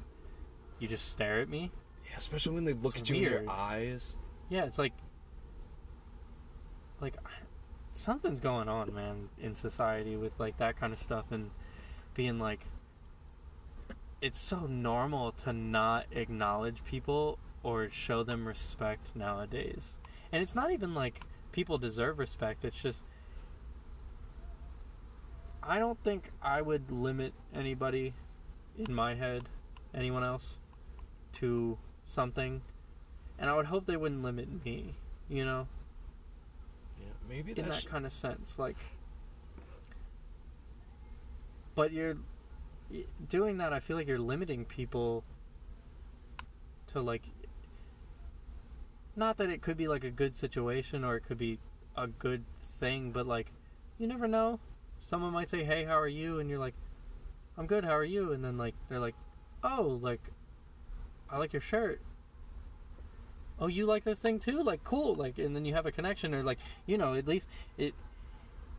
[0.79, 1.69] you just stare at me
[2.09, 4.15] yeah, especially when they look It's at you in your eyes.
[4.49, 4.93] yeah it's like
[7.01, 7.15] like
[7.91, 11.51] something's going on man in society with like that kind of stuff and
[12.13, 12.65] being like
[14.23, 19.97] it's so normal to not acknowledge people or show them respect nowadays.
[20.31, 21.19] And it's not even like
[21.51, 23.03] people deserve respect it's just
[25.61, 28.13] i don't think i would limit anybody
[28.75, 29.43] in my head
[29.93, 30.57] anyone else
[31.31, 32.61] to something.
[33.37, 34.95] And i would hope they wouldn't limit me
[35.29, 35.67] you know?
[36.99, 38.77] Yeah, maybe in that kind of sense like
[41.75, 42.17] but you're
[43.27, 45.23] doing that i feel like you're limiting people
[46.87, 47.29] to like
[49.15, 51.59] not that it could be like a good situation or it could be
[51.95, 52.43] a good
[52.79, 53.51] thing but like
[53.99, 54.59] you never know.
[54.99, 56.39] Someone might say hey how are you?
[56.39, 56.73] and you're like
[57.57, 58.31] i'm good how are you?
[58.31, 59.15] and then like they're like
[59.63, 60.21] oh like
[61.29, 62.01] i like your shirt.
[63.59, 64.63] Oh you like this thing too?
[64.63, 65.15] Like cool.
[65.15, 67.93] Like and then you have a connection or like you know at least it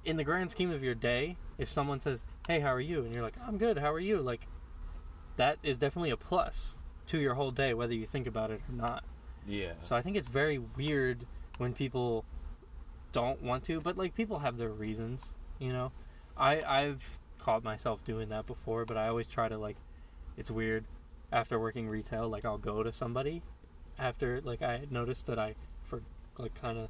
[0.04, 3.04] in the grand scheme of your day if someone says hey how are you?
[3.04, 4.18] and you're like i'm good how are you?
[4.20, 4.46] like
[5.36, 8.74] that is definitely a plus to your whole day whether you think about it or
[8.74, 9.04] not.
[9.46, 9.72] Yeah.
[9.80, 11.26] so i think it's very weird
[11.58, 12.24] when people
[13.12, 15.24] don't want to but like people have their reasons
[15.58, 15.92] you know?
[16.36, 19.76] I i've caught myself doing that before but i always try to like
[20.36, 20.84] it's weird
[21.30, 23.42] after working retail like i'll go to somebody
[23.98, 26.00] after like i noticed that i for
[26.38, 26.88] like kind of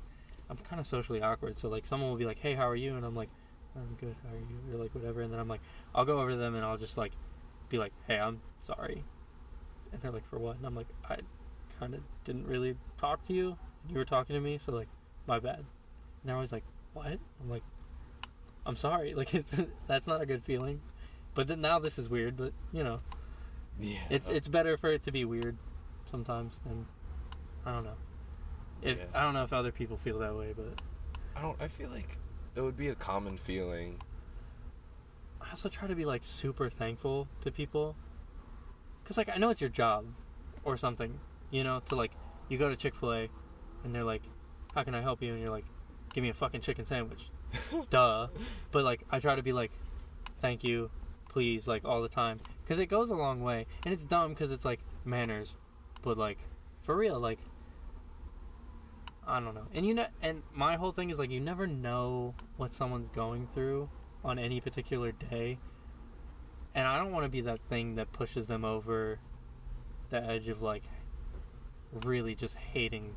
[0.50, 2.96] i'm kind of socially awkward so like someone will be like hey how are you?
[2.96, 3.30] And i'm like
[3.76, 4.74] i'm good how are you?
[4.74, 5.60] Or like whatever and then i'm like
[5.94, 7.12] i'll go over to them and i'll just like
[7.68, 9.02] be like hey i'm sorry.
[9.92, 10.56] And they're like for what?
[10.56, 11.16] And i'm like i
[11.80, 13.56] kind of didn't really talk to you
[13.88, 14.88] you were talking to me so like
[15.26, 15.58] my bad.
[15.58, 15.66] And
[16.24, 17.06] they're always like what?
[17.40, 17.62] I'm like
[18.66, 19.14] i'm sorry.
[19.16, 19.54] Like it's
[19.86, 20.80] that's not a good feeling.
[21.34, 22.36] But then now this is weird.
[22.36, 23.00] But you know,
[23.80, 23.98] Yeah.
[24.08, 25.56] it's it's better for it to be weird
[26.06, 26.86] sometimes than
[27.66, 27.96] I don't know.
[28.84, 29.04] If Yeah.
[29.14, 30.80] I don't know if other people feel that way, but
[31.34, 31.60] I don't.
[31.60, 32.18] I feel like
[32.54, 33.98] it would be a common feeling.
[35.40, 37.96] I also try to be like super thankful to people.
[39.04, 40.06] Cause like I know it's your job,
[40.64, 41.18] or something.
[41.50, 42.12] You know, to like
[42.48, 43.28] you go to Chick Fil A,
[43.84, 44.22] and they're like,
[44.74, 45.66] "How can I help you?" And you're like,
[46.12, 47.30] "Give me a fucking chicken sandwich."
[47.90, 48.28] Duh.
[48.70, 49.72] But like I try to be like,
[50.42, 50.90] "Thank you,
[51.30, 53.66] please," like all the time, because it goes a long way.
[53.84, 55.56] And it's dumb because it's like manners,
[56.02, 56.38] but like
[56.82, 57.38] for real, like
[59.26, 59.66] I don't know.
[59.72, 63.48] And you know, and my whole thing is like you never know what someone's going
[63.54, 63.88] through
[64.24, 65.58] on any particular day.
[66.74, 69.18] And I don't want to be that thing that pushes them over
[70.10, 70.82] the edge of like
[72.04, 73.16] really just hating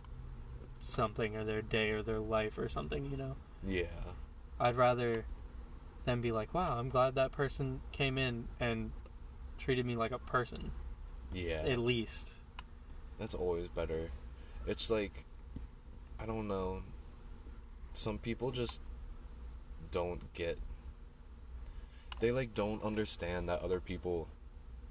[0.79, 3.35] something or their day or their life or something, you know.
[3.65, 3.85] Yeah.
[4.59, 5.25] I'd rather
[6.05, 8.91] them be like, "Wow, I'm glad that person came in and
[9.57, 10.71] treated me like a person."
[11.33, 11.63] Yeah.
[11.65, 12.29] At least.
[13.19, 14.09] That's always better.
[14.67, 15.25] It's like,
[16.19, 16.81] I don't know.
[17.93, 18.81] Some people just
[19.91, 20.57] don't get.
[22.19, 24.27] They like don't understand that other people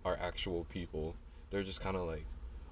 [0.04, 1.16] are actual people.
[1.50, 2.24] They're just kind of like,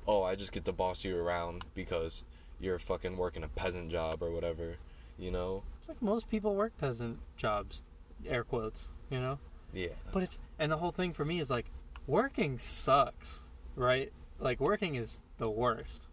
[0.07, 2.23] oh, I just get to boss you around because
[2.61, 4.77] you're fucking working a peasant job or whatever,
[5.19, 5.62] you know?
[5.81, 7.83] It's like most people work peasant jobs,
[8.27, 9.38] air quotes, you know?
[9.73, 9.88] Yeah.
[10.12, 11.67] But it's and the whole thing for me is like
[12.07, 13.45] working sucks,
[13.77, 14.12] right?
[14.38, 16.04] Like working is the worst.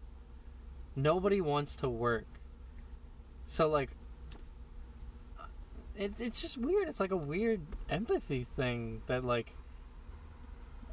[0.94, 2.26] Nobody wants to work.
[3.46, 3.90] So like
[5.96, 6.88] it, it's just weird.
[6.88, 9.54] It's like a weird empathy thing that like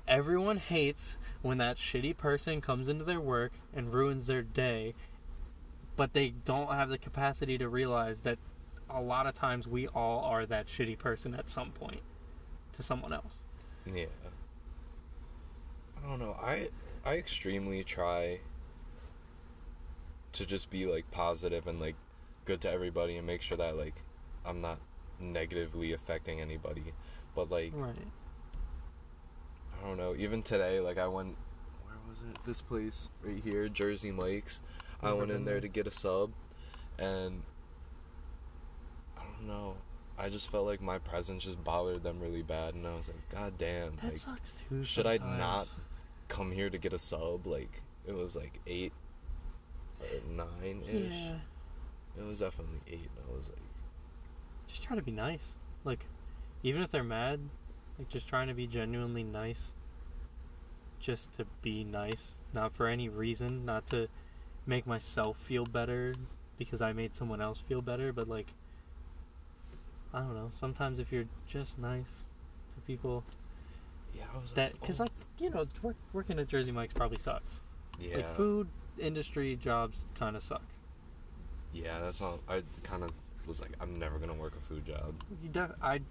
[0.07, 4.93] everyone hates when that shitty person comes into their work and ruins their day,
[5.95, 8.39] but they don't have the capacity to realize that
[8.89, 12.01] a lot of times we all are that shitty person at some point
[12.73, 13.43] to someone else.
[13.85, 14.05] Yeah.
[15.97, 16.35] I don't know.
[16.41, 16.69] I
[17.05, 18.39] I extremely try
[20.33, 21.95] to just be like positive and like
[22.45, 23.95] good to everybody and make sure that like
[24.45, 24.79] I'm not
[25.19, 26.93] negatively affecting anybody.
[27.35, 27.95] But like Right.
[29.81, 31.35] I don't know, even today like I went
[31.85, 32.37] where was it?
[32.45, 34.61] This place right here, Jersey Mike's.
[35.01, 36.31] I went in there to get a sub
[36.97, 37.41] and
[39.17, 39.75] I don't know.
[40.17, 43.29] I just felt like my presence just bothered them really bad and I was like,
[43.29, 44.83] God damn, That like sucks too.
[44.83, 45.67] should I not
[46.27, 47.47] come here to get a sub.
[47.47, 48.91] Like it was like eight
[50.35, 51.13] nine ish.
[51.13, 51.35] Yeah.
[52.17, 53.09] It was definitely eight.
[53.15, 53.59] And I was like,
[54.67, 55.55] Just try to be nice.
[55.83, 56.05] Like,
[56.63, 57.39] even if they're mad,
[57.97, 59.73] like just trying to be genuinely nice.
[60.99, 64.07] Just to be nice, not for any reason, not to
[64.65, 66.13] make myself feel better
[66.57, 68.47] because I made someone else feel better, but like,
[70.13, 70.51] I don't know.
[70.59, 72.23] Sometimes if you're just nice
[72.75, 73.23] to people,
[74.13, 76.93] yeah, I was that like, because oh, like you know, work, working at Jersey Mike's
[76.93, 77.61] probably sucks.
[77.99, 78.67] yeah, Like food
[78.99, 80.63] industry jobs kind of suck.
[81.73, 81.99] yeah.
[81.99, 82.39] That's all.
[82.49, 83.11] I kind of
[83.47, 85.13] was like, I'm never gonna work a food job.
[85.41, 86.01] You def- I,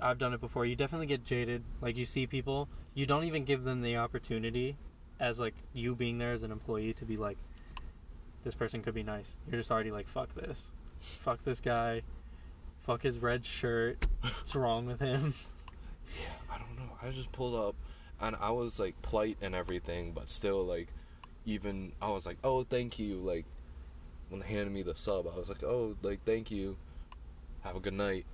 [0.00, 0.64] I've done it before.
[0.66, 1.62] You definitely get jaded.
[1.80, 4.76] Like you see people, you don't even give them the opportunity,
[5.18, 7.36] as like you being there as an employee to be like,
[8.44, 9.36] this person could be nice.
[9.50, 10.64] You're just already like, fuck this,
[10.98, 12.00] fuck this guy,
[12.78, 14.06] fuck his red shirt.
[14.22, 15.34] What's wrong with him?
[16.20, 16.90] Yeah, I don't know.
[17.00, 17.76] I just pulled up,
[18.20, 20.88] and I was like polite and everything, but still like,
[21.50, 23.16] even I was like, oh, thank you.
[23.16, 23.44] Like
[24.28, 26.76] when they handed me the sub, I was like, oh, like thank you.
[27.62, 28.24] Have a good night.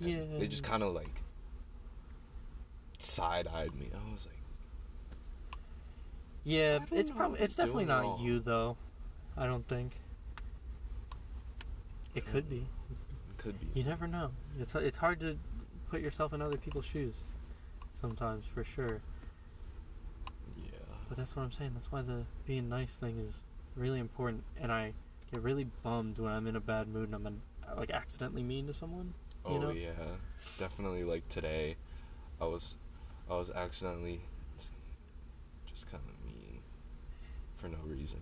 [0.00, 0.38] And Yeah.
[0.38, 1.22] They just kind of like
[2.98, 3.90] side eyed me.
[3.94, 4.34] I was like,
[6.44, 8.76] Yeah, it's probably it's definitely not you though.
[9.36, 9.92] I don't think.
[12.14, 12.66] It could be.
[13.30, 13.78] it could be.
[13.78, 14.30] You never know.
[14.58, 15.38] It's it's hard to
[15.90, 17.22] put yourself in other people's shoes.
[18.00, 19.00] Sometimes, for sure.
[21.10, 21.72] But that's what I'm saying.
[21.74, 23.42] That's why the being nice thing is
[23.74, 24.44] really important.
[24.60, 24.92] And I
[25.32, 27.42] get really bummed when I'm in a bad mood and I'm an,
[27.76, 29.12] like accidentally mean to someone.
[29.44, 29.70] Oh know?
[29.70, 29.90] yeah.
[30.56, 31.74] Definitely like today,
[32.40, 32.76] I was,
[33.28, 34.20] I was accidentally,
[35.66, 36.60] just kind of mean,
[37.56, 38.20] for no reason.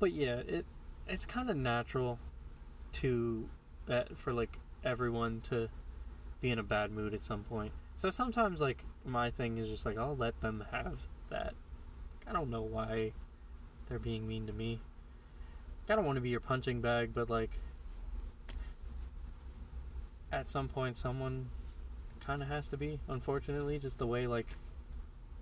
[0.00, 0.66] But yeah, it
[1.06, 2.18] it's kind of natural
[2.94, 3.48] to
[3.88, 5.68] uh, for like everyone to
[6.40, 7.72] be in a bad mood at some point.
[7.96, 10.98] So sometimes like my thing is just like I'll let them have
[11.30, 11.54] that.
[12.26, 13.12] I don't know why
[13.88, 14.80] they're being mean to me.
[15.88, 17.50] I don't want to be your punching bag, but like
[20.32, 21.46] at some point someone
[22.20, 24.46] kind of has to be, unfortunately, just the way like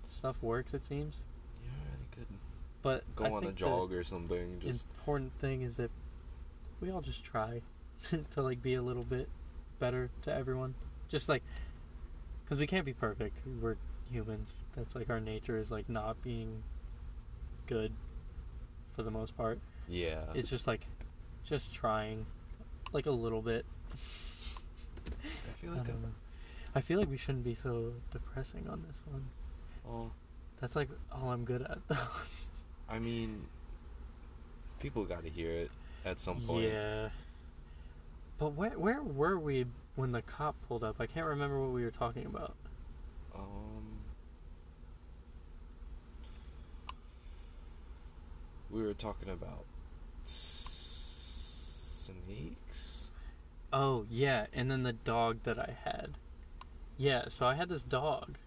[0.07, 1.15] stuff works it seems.
[1.63, 2.27] Yeah, they could
[2.81, 4.59] But go I on a jog or something.
[4.59, 5.91] Just important thing is that
[6.81, 7.61] we all just try
[8.31, 9.29] to like be a little bit
[9.79, 10.75] better to everyone
[11.13, 11.43] just like
[12.43, 13.39] because we can't be perfect.
[13.61, 13.77] We're
[14.11, 14.53] humans.
[14.75, 16.63] That's like our nature is like not being
[17.67, 17.91] good
[18.95, 19.59] for the most part.
[19.87, 20.21] Yeah.
[20.33, 20.85] It's just like
[21.43, 22.25] just trying
[22.91, 23.65] like a little bit.
[25.05, 26.09] I feel I like don't know.
[26.75, 29.25] I feel like we shouldn't be so depressing on this one.
[29.85, 30.11] I, well,
[30.59, 31.97] That's like all I'm good at though.
[32.89, 33.45] I mean,
[34.79, 35.71] people got to hear it
[36.05, 36.65] at some point.
[36.65, 37.09] Yeah.
[38.37, 40.95] But where where were we when the cop pulled up?
[40.99, 42.55] I can't remember what we were talking about.
[43.35, 43.92] Um,
[48.73, 49.65] we were talking about
[52.25, 53.11] snakes.
[53.71, 56.17] Oh yeah, and then the dog that I had.
[56.97, 58.37] Yeah, so I had this dog.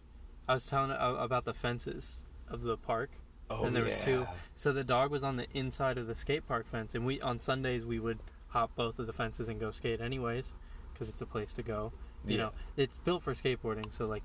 [0.49, 3.11] I was telling a- uh, about the fences of the park.
[3.49, 4.27] Oh And there was two.
[4.57, 7.39] So the dog was on the inside of the skate park fence, and we on
[7.39, 8.19] Sundays we would
[8.49, 10.51] hop both of the fences and go skate anyways,
[10.93, 11.93] because it's a place to go.
[12.25, 12.43] You Yeah.
[12.45, 14.25] know, it's built for skateboarding, so like,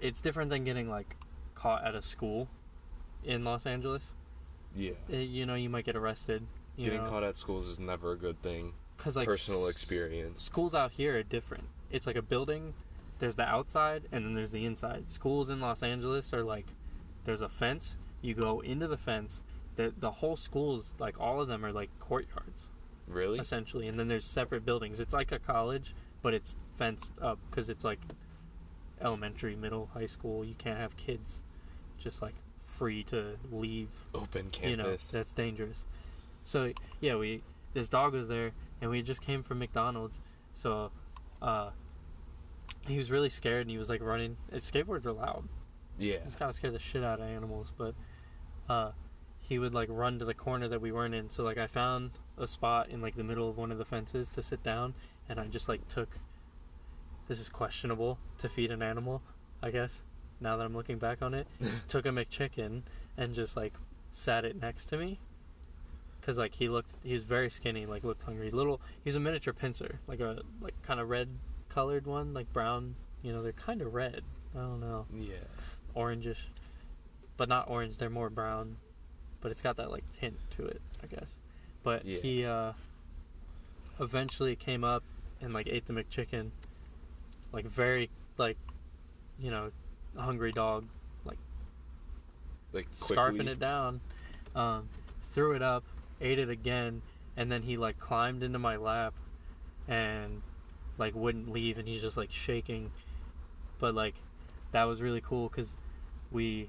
[0.00, 1.16] it's different than getting like
[1.54, 2.48] caught at a school
[3.24, 4.12] in Los Angeles.
[4.76, 4.92] Yeah.
[5.12, 6.46] Uh, you know, you might get arrested.
[6.76, 8.74] You Getting know, caught at schools is never a good thing.
[8.98, 10.42] cause like Personal experience.
[10.42, 11.64] Schools out here are different.
[11.90, 12.74] It's like a building.
[13.18, 15.10] There's the outside and then there's the inside.
[15.10, 16.66] Schools in Los Angeles are like
[17.24, 17.96] there's a fence.
[18.20, 19.42] You go into the fence.
[19.76, 22.68] The the whole schools like all of them are like courtyards
[23.08, 23.38] Really?
[23.38, 25.00] essentially, and then there's separate buildings.
[25.00, 28.00] It's like a college, but it's fenced up because it's like
[29.00, 30.44] elementary, middle, high school.
[30.44, 31.40] You can't have kids
[31.98, 32.34] just like
[32.78, 35.10] free to leave Open you know campus.
[35.10, 35.84] that's dangerous.
[36.44, 37.42] So yeah we
[37.74, 40.20] this dog was there and we just came from mcdonald's.
[40.54, 40.90] So
[41.42, 41.70] uh
[42.88, 44.36] he was really scared and he was like running.
[44.52, 45.48] Uh, skateboards are loud.
[45.98, 46.18] Yeah.
[46.24, 47.94] just kind of scare the shit out of animals but
[48.68, 48.92] uh
[49.38, 51.30] he would like run to the corner that we weren't in.
[51.30, 54.28] So like i found a spot in like the middle of one of the fences
[54.30, 54.92] to sit down
[55.28, 56.18] and i just like took
[57.28, 59.22] this is questionable to feed an animal
[59.62, 60.02] i guess
[60.40, 61.46] now that i'm looking back on it
[61.88, 62.82] took a mcchicken
[63.16, 63.72] and just like
[64.12, 65.18] sat it next to me
[66.20, 69.52] because like he looked he was very skinny like looked hungry little he's a miniature
[69.54, 71.28] pinscher like a like kind of red
[71.68, 74.22] colored one like brown you know they're kind of red
[74.54, 75.34] i don't know Yeah.
[75.94, 76.46] orangish,
[77.38, 77.96] but not orange.
[77.98, 78.76] They're more brown,
[79.40, 81.38] but it's got that like tint to it, I guess.
[81.82, 82.18] But Yeah.
[82.20, 82.72] he uh,
[84.00, 85.02] eventually came up
[85.40, 86.50] and like ate the McChicken,
[87.52, 88.58] like very like,
[89.38, 89.70] you know,
[90.16, 90.84] hungry dog,
[92.72, 93.16] Like quickly.
[93.16, 94.00] scarfing it down,
[94.54, 94.88] um,
[95.32, 95.84] threw it up,
[96.20, 97.02] ate it again,
[97.36, 99.14] and then he like climbed into my lap,
[99.88, 100.42] and
[100.98, 102.90] like wouldn't leave, and he's just like shaking,
[103.78, 104.14] but like
[104.72, 105.74] that was really cool because
[106.30, 106.68] we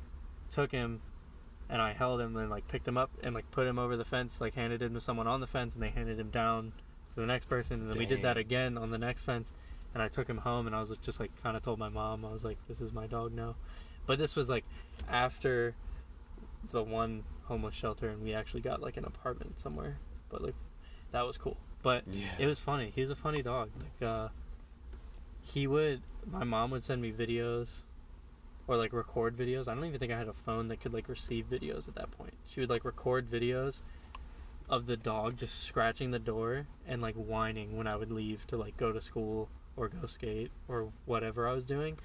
[0.49, 1.01] took him
[1.69, 4.05] and I held him and like picked him up and like put him over the
[4.05, 6.71] fence, like handed him to someone on the fence, and they handed him down
[7.13, 9.51] to the next person, and then we did that again on the next fence,
[9.97, 12.23] and I took him home, and I was just like kind of told my mom,
[12.23, 13.55] I was like, this is my dog now,
[14.05, 14.63] but this was like
[15.09, 15.73] after
[16.71, 19.97] the one homeless shelter, and we actually got like an apartment somewhere,
[20.29, 20.53] but like
[21.13, 22.27] that was cool, but Yeah.
[22.37, 22.91] it was funny.
[22.93, 23.71] He was a funny dog.
[23.79, 24.27] Like uh
[25.41, 27.81] he would my mom would send me videos
[28.67, 29.67] or like record videos.
[29.67, 32.11] I don't even think I had a phone that could like receive videos at that
[32.11, 32.35] point.
[32.45, 33.81] She would like record videos
[34.69, 38.57] of the dog just scratching the door and like whining when I would leave to
[38.57, 41.97] like go to school or go skate or whatever I was doing.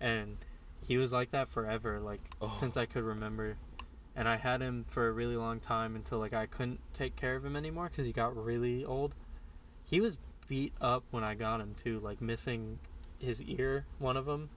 [0.00, 0.38] And
[0.86, 2.54] he was like that forever, like Oh.
[2.58, 3.56] since I could remember.
[4.16, 7.36] And I had him for a really long time until like I couldn't take care
[7.36, 9.14] of him anymore because he got really old.
[9.84, 12.78] He was beat up when I got him too, like missing
[13.18, 14.50] his ear, one of them,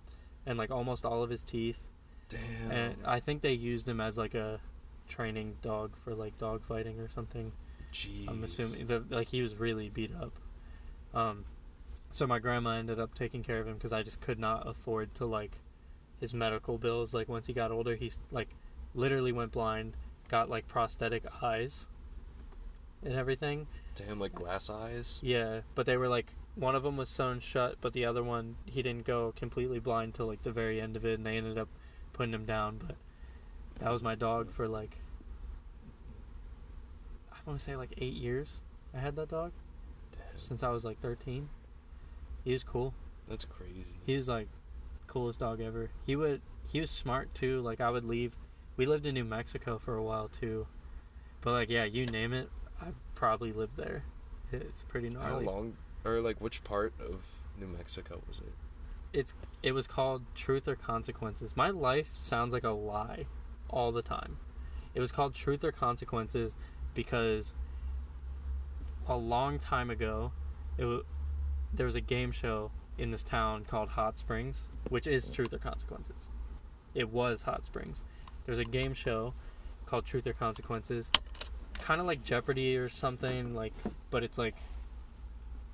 [0.45, 1.83] and like almost all of his teeth.
[2.27, 2.71] Damn.
[2.71, 4.59] And I think they used him as like a
[5.07, 7.51] training dog for like dog fighting or something.
[7.93, 8.27] Jeez.
[8.27, 10.33] I'm assuming that like he was really beat up.
[11.13, 11.45] Um,
[12.15, 15.13] so my grandma ended up taking care of him because I just could not afford
[15.15, 15.57] to like
[16.21, 17.13] his medical bills.
[17.13, 18.47] Like once he got older, he's like
[18.93, 19.97] literally went blind,
[20.29, 21.87] got like prosthetic eyes
[23.03, 23.67] and everything.
[23.95, 25.19] Damn, like glass eyes.
[25.21, 28.55] Yeah, but they were like one of them was sewn shut, but the other one
[28.65, 31.57] he didn't go completely blind till like the very end of it, and they ended
[31.57, 31.67] up
[32.13, 32.79] putting him down.
[32.87, 32.95] But
[33.79, 34.99] that was my dog for like
[37.33, 38.61] I want to say like eight years.
[38.93, 39.51] I had that dog
[40.13, 40.39] Damn.
[40.39, 41.49] since I was like thirteen.
[42.45, 42.93] He was cool.
[43.27, 43.99] That's crazy.
[44.05, 44.47] He was like
[45.07, 45.89] coolest dog ever.
[46.05, 47.59] He would he was smart too.
[47.61, 48.37] Like I would leave.
[48.77, 50.67] We lived in New Mexico for a while too,
[51.41, 52.49] but like yeah, you name it,
[52.81, 54.03] I've probably lived there.
[54.51, 55.39] It's pretty normal.
[55.39, 57.25] How long, or like which part of
[57.59, 58.53] New Mexico was it?
[59.15, 59.33] it's
[59.63, 61.55] it was called Truth or Consequences.
[61.55, 63.25] My life sounds like a lie
[63.69, 64.37] all the time.
[64.93, 66.55] It was called Truth or Consequences
[66.93, 67.55] because
[69.07, 70.31] a long time ago,
[70.77, 71.05] it w-
[71.75, 75.57] there was a game show in this town called Hot Springs, which is Truth or
[75.57, 76.15] Consequences.
[76.93, 78.03] It was Hot Springs.
[78.45, 79.33] There's a game show
[79.85, 81.09] called Truth or Consequences,
[81.79, 83.73] kind of like Jeopardy or something like,
[84.09, 84.55] but it's like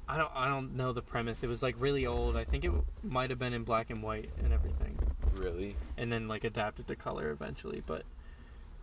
[0.08, 1.44] I don't I don't know the premise.
[1.44, 2.36] It was like really old.
[2.36, 2.72] I think it
[3.04, 4.98] might have been in black and white and everything,
[5.36, 5.76] Really?
[5.98, 7.84] and then like adapted to color eventually.
[7.86, 8.04] But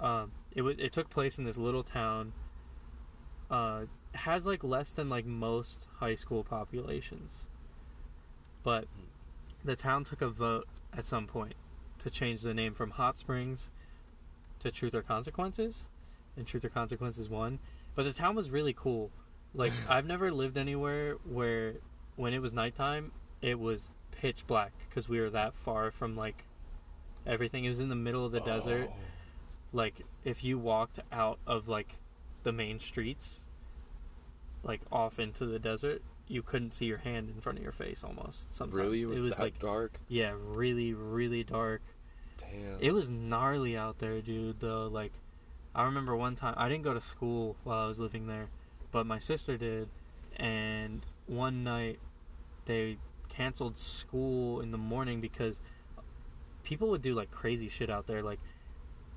[0.00, 2.32] um, it w- it took place in this little town.
[3.50, 3.82] Uh,
[4.14, 7.46] has like less than like most high school populations,
[8.62, 8.86] but
[9.64, 11.54] the town took a vote at some point
[11.98, 13.70] to change the name from Hot Springs
[14.60, 15.84] to Truth or Consequences,
[16.36, 17.58] and Truth or Consequences won.
[17.94, 19.10] But the town was really cool.
[19.54, 21.74] Like I've never lived anywhere where
[22.16, 26.44] when it was nighttime it was pitch black because we were that far from like
[27.26, 27.64] everything.
[27.64, 28.90] It was in the middle of the desert.
[28.90, 28.96] Oh.
[29.72, 31.96] Like if you walked out of like
[32.42, 33.40] the main streets,
[34.62, 38.04] like off into the desert, you couldn't see your hand in front of your face
[38.04, 38.54] almost.
[38.54, 39.02] Sometimes Really?
[39.02, 39.98] It was, that like dark?
[40.08, 41.82] yeah, really, really dark.
[42.38, 42.78] Damn.
[42.80, 44.60] It was gnarly out there, dude.
[44.60, 45.12] Though, like,
[45.74, 48.48] I remember one time I didn't go to school while I was living there,
[48.90, 49.88] but my sister did,
[50.36, 51.98] and one night
[52.64, 52.98] they
[53.28, 55.60] canceled school in the morning because
[56.62, 58.22] people would do like crazy shit out there.
[58.22, 58.40] Like,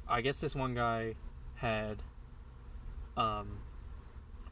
[0.07, 1.15] I guess this one guy
[1.55, 2.03] had
[3.17, 3.59] um,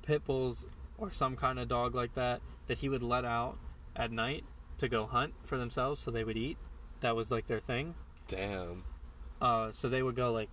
[0.04, 0.66] pit bulls
[1.00, 3.58] or some kind of dog like that that he would let out
[3.96, 4.44] at night
[4.78, 6.58] to go hunt for themselves, so they would eat.
[7.02, 7.96] That was like their thing.
[8.28, 8.84] Damn.
[9.42, 10.50] Uh, so they would go like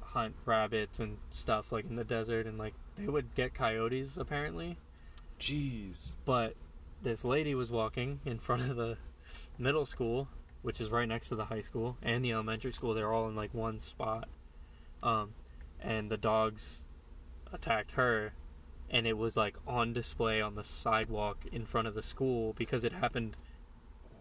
[0.00, 4.78] hunt rabbits and stuff like in the desert, and like they would get coyotes apparently.
[5.38, 6.14] Jeez.
[6.24, 6.54] But
[7.02, 8.96] this lady was walking in front of the
[9.58, 10.28] middle school,
[10.62, 12.94] which is right next to the high school and the elementary school.
[12.94, 14.28] They're all in like one spot.
[15.02, 15.34] Um,
[15.80, 16.80] and the dogs
[17.52, 18.32] attacked her,
[18.90, 22.84] and it was like on display on the sidewalk in front of the school because
[22.84, 23.36] it happened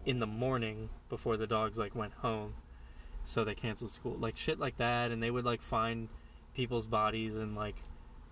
[0.05, 2.53] in the morning before the dogs like went home.
[3.23, 6.07] So they canceled school, like shit like that, and they would like find
[6.53, 7.75] people's bodies in like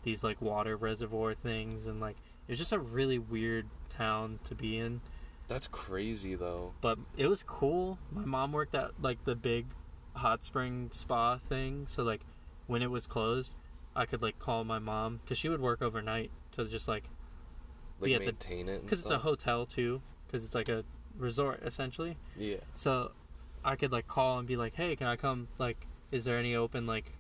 [0.03, 2.15] these like water reservoir things, and like
[2.47, 5.01] it was just a really weird town to be in.
[5.47, 6.73] That's crazy though.
[6.81, 7.97] But it was cool.
[8.11, 9.65] My mom worked at like the big
[10.13, 12.21] hot spring spa thing, so like
[12.67, 13.53] when it was closed,
[13.95, 17.05] I could like call my mom because she would work overnight to just like
[17.99, 18.83] Like Be at the- maintain it.
[18.83, 20.83] because it's a hotel too, because it's like a
[21.17, 22.17] resort essentially.
[22.37, 22.57] Yeah.
[22.73, 23.11] So
[23.63, 25.47] I could like call and be like, "Hey, can I come?
[25.57, 27.13] Like, is there any open like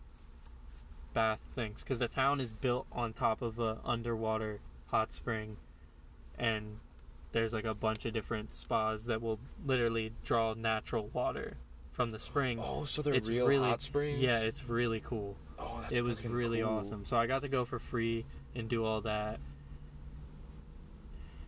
[1.13, 5.57] bath things?" Because the town is built on top of a underwater hot spring,
[6.37, 6.79] and
[7.31, 11.57] there's like a bunch of different spas that will literally draw natural water
[11.91, 12.59] from the spring.
[12.61, 14.19] Oh, so they're it's real really hot springs.
[14.19, 15.35] yeah, it's really cool.
[15.59, 16.69] Oh, that's it was really cool.
[16.69, 17.05] awesome.
[17.05, 18.25] So I got to go for free
[18.55, 19.39] and do all that.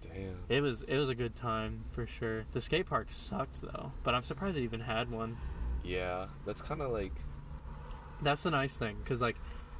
[0.02, 0.38] Damn.
[0.50, 2.46] It was it was a good time for sure.
[2.52, 5.38] The skate park sucked though, but I'm surprised it even had one.
[5.84, 7.14] Yeah, that's kind of like
[8.22, 9.38] That's the nice thing, cause like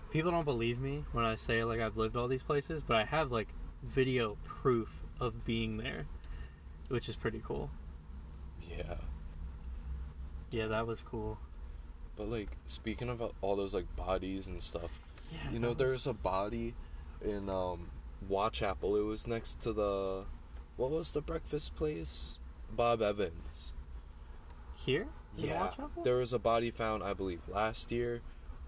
[0.10, 3.04] people don't believe me when I say like I've lived all these places, but I
[3.06, 3.50] have like
[3.84, 6.06] video proof of being there,
[6.90, 7.70] which is pretty cool.
[8.70, 8.96] yeah.
[10.50, 11.38] Yeah, that was cool.
[12.18, 14.90] But like speaking of all those like bodies and stuff,
[15.32, 16.74] Yeah, you know, was- there's a body
[17.22, 17.90] in um
[18.30, 19.00] Watchapel.
[19.00, 20.26] It was next to the
[20.76, 22.38] what was the breakfast place?
[22.72, 23.72] Bob Evans.
[24.76, 25.08] here.
[25.38, 25.72] In Yeah,
[26.04, 28.22] there was a body found, I believe, last year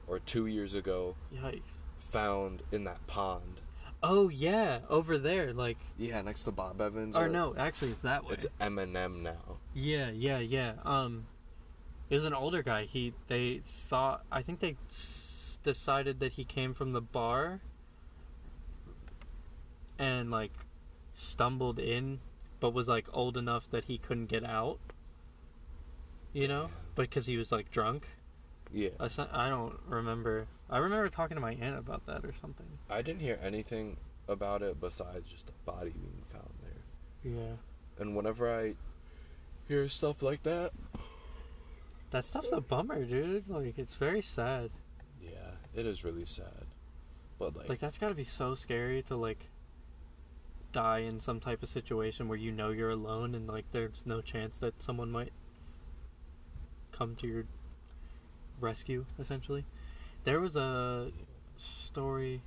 [0.07, 1.61] or two years ago, Yikes.
[1.99, 3.61] found in that pond.
[4.01, 7.15] Oh yeah, over there, like Yeah, next to Bob Evans.
[7.15, 8.33] or no, actually it's that way.
[8.33, 9.57] it's Eminem now.
[9.73, 10.73] Yeah, yeah, yeah.
[10.85, 11.25] Um,
[12.09, 12.85] it was an older guy.
[12.85, 17.61] He they thought I think they s- decided that he came from the bar
[19.97, 20.51] and like
[21.13, 22.19] stumbled in,
[22.59, 24.79] but was like old enough that he couldn't get out.
[26.33, 28.07] You know, because he was like drunk.
[28.71, 30.45] Yeah, I I don't remember.
[30.69, 32.67] I remember talking to my aunt about that or something.
[32.89, 33.97] I didn't hear anything
[34.27, 37.33] about it besides just a body being found there.
[37.33, 37.55] Yeah,
[37.99, 38.75] And whenever I
[39.67, 40.71] hear stuff like that,
[42.11, 43.49] that stuff's a bummer, dude.
[43.49, 44.71] Like it's very sad.
[45.21, 46.65] yeah, it is really sad.
[47.37, 49.49] But like, Like that's got to be so scary to like
[50.71, 54.21] die in some type of situation where you know you're alone and like there's no
[54.21, 55.31] chance that someone might
[56.91, 57.45] come to your
[58.59, 59.65] rescue essentially.
[60.25, 61.11] There was a
[61.57, 62.41] story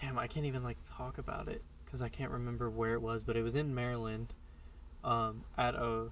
[0.00, 3.22] Damn, I can't even like talk about it cuz I can't remember where it was,
[3.22, 4.34] but it was in Maryland
[5.04, 6.08] um at a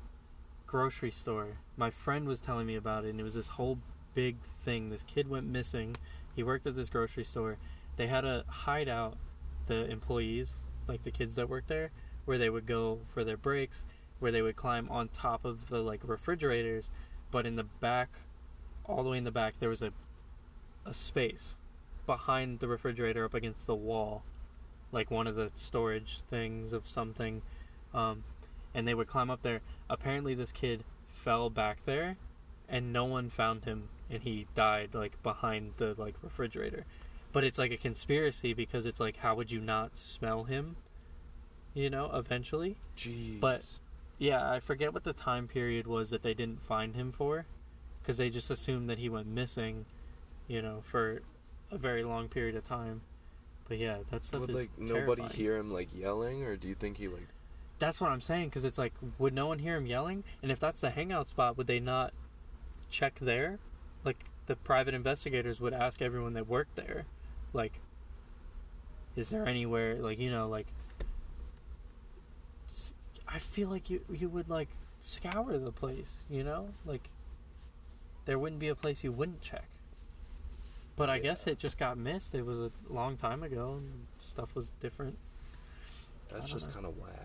[0.73, 1.59] grocery store.
[1.77, 3.79] My friend was telling me about it and it was this whole
[4.15, 4.89] big thing.
[4.89, 5.97] This kid went missing.
[6.35, 7.59] He worked at this grocery store.
[7.97, 9.19] They had a hideout
[9.67, 11.91] the employees, like the kids that worked there,
[12.25, 13.85] where they would go for their breaks.
[14.19, 16.91] where they would climb on top of the like refrigerators,
[17.33, 18.11] but in the back,
[18.85, 19.93] all the way in the back, there was a
[20.87, 21.57] a space
[22.07, 24.23] behind the refrigerator up against the wall,
[24.93, 27.43] like one of the storage things of something,
[27.95, 28.25] um,
[28.75, 29.61] and they would climb up there.
[29.89, 32.17] Apparently, this kid fell back there,
[32.69, 36.85] and no one found him, and he died like behind the like refrigerator.
[37.33, 40.77] But it's like a conspiracy because it's like, how would you not smell him?
[41.75, 42.77] You know, eventually.
[42.97, 43.41] Jeez.
[43.41, 43.65] But
[44.19, 47.47] yeah, I forget what the time period was that they didn't find him for,
[48.01, 49.87] because they just assumed that he went missing,
[50.47, 51.23] you know, for
[51.71, 53.01] a very long period of time.
[53.69, 55.31] But yeah, that stuff would like nobody terrifying.
[55.31, 57.29] hear him like yelling, or do you think he like?
[57.83, 60.23] That's what I'm saying, because it's like, would no one hear him yelling?
[60.41, 62.13] And if that's the hangout spot, would they not
[62.91, 63.59] check there?
[64.05, 67.07] Like the private investigators would ask everyone that worked there,
[67.53, 67.81] like,
[69.17, 70.69] is there anywhere like you know like.
[73.27, 74.69] I feel like you you would like
[75.01, 77.09] scour the place, you know, like.
[78.27, 79.67] There wouldn't be a place you wouldn't check.
[80.95, 82.33] But I guess it just got missed.
[82.33, 85.19] It was a long time ago, and stuff was different.
[86.29, 87.22] That's just kind of whack.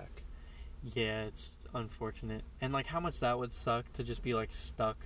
[0.83, 2.43] Yeah, it's unfortunate.
[2.61, 4.97] And like how much that would suck to just be like stuck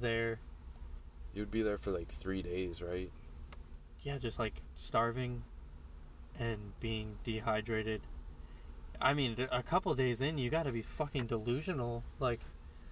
[0.00, 0.38] there.
[1.34, 3.10] You'd be there for like three days, right?
[4.02, 5.42] Yeah, just like starving
[6.38, 8.00] and being dehydrated.
[9.00, 12.02] I mean, a couple days in, you got to be fucking delusional.
[12.18, 12.40] Like,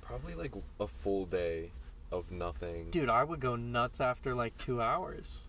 [0.01, 1.71] Probably like a full day
[2.11, 2.91] of nothing.
[2.91, 5.41] dude, I would go nuts after like 2 hours.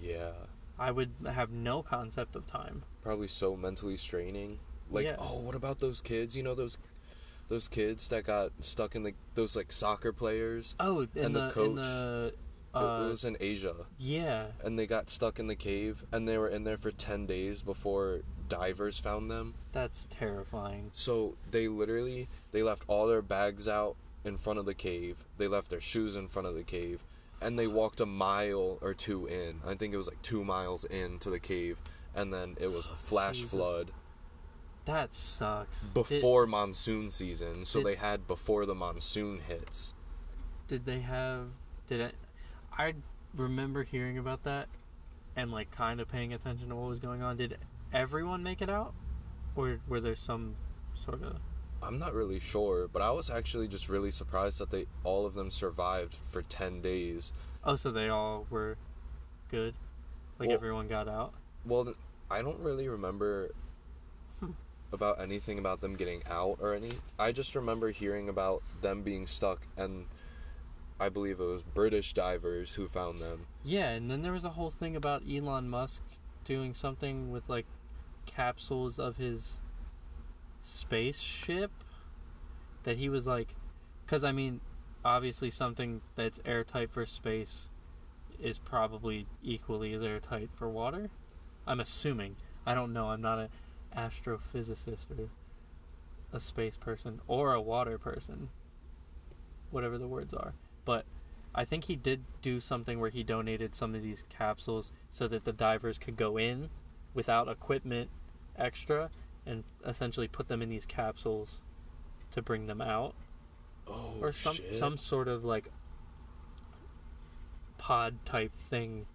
[0.00, 0.30] Yeah.
[0.78, 2.84] I would have no concept of time.
[3.02, 4.60] Probably so mentally straining.
[4.90, 5.16] Like, Yeah.
[5.18, 6.36] oh, what about those kids?
[6.36, 6.78] You know those
[7.48, 10.74] those kids that got stuck in the those like soccer players.
[10.78, 12.32] Oh, in And the, the in coach, the
[12.72, 14.46] it uh, was in Asia, yeah.
[14.62, 17.62] and they got stuck in the cave, and they were in there for ten days
[17.62, 19.54] before divers found them.
[19.72, 20.90] That's terrifying.
[20.94, 25.16] So they literally they left all their bags out in front of the cave.
[25.36, 27.00] They left their shoes in front of the cave,
[27.40, 29.60] and they walked a mile or two in.
[29.66, 31.78] I think it was like two miles into the cave,
[32.14, 33.50] and then it was a flash Jesus.
[33.50, 33.90] flood
[34.86, 35.80] That sucks.
[35.80, 37.64] Did- before monsoon season.
[37.64, 39.94] So did- they had before the monsoon hits.
[40.68, 41.48] did they have
[41.88, 42.14] did it
[42.78, 42.94] i
[43.34, 44.68] remember hearing about that
[45.34, 47.58] and like kind of paying attention to what was going on did
[47.92, 48.94] everyone make it out
[49.56, 50.54] or were there some
[50.94, 51.36] sort of
[51.82, 55.32] I'm not really sure, but I was actually just really surprised that they all of
[55.34, 57.32] them survived for ten days.
[57.64, 58.76] oh so they all were
[59.50, 59.74] good
[60.38, 61.94] like Well- everyone got out Well,
[62.30, 63.50] I don't really remember.
[64.92, 66.92] About anything about them getting out or any.
[67.18, 70.06] I just remember hearing about them being stuck, and
[70.98, 73.46] I believe it was British divers who found them.
[73.64, 76.02] yeah and then there was a whole thing about elon musk
[76.44, 77.66] doing something with like
[78.26, 79.58] capsules of his
[80.62, 81.70] spaceship
[82.84, 83.54] that he was like
[84.04, 84.60] because i mean
[85.04, 87.68] obviously something that's airtight for space
[88.42, 91.08] is probably equally as airtight for water
[91.66, 92.36] i'm assuming
[92.66, 93.48] i don't know i'm not an
[93.96, 95.28] astrophysicist or
[96.32, 98.48] a space person or a water person
[99.70, 101.04] whatever the words are but
[101.54, 105.44] i think he did do something where he donated some of these capsules so that
[105.44, 106.68] the divers could go in
[107.14, 108.08] without equipment
[108.56, 109.10] extra
[109.44, 111.60] and essentially put them in these capsules
[112.30, 113.14] to bring them out
[113.88, 114.76] Oh or some shit!
[114.76, 115.68] some sort of like
[117.78, 119.06] pod type thing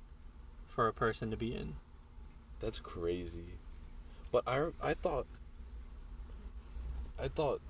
[0.68, 1.76] for a person to be in.
[2.60, 3.60] That's crazy.
[4.32, 5.28] But I I thought
[7.20, 7.62] I thought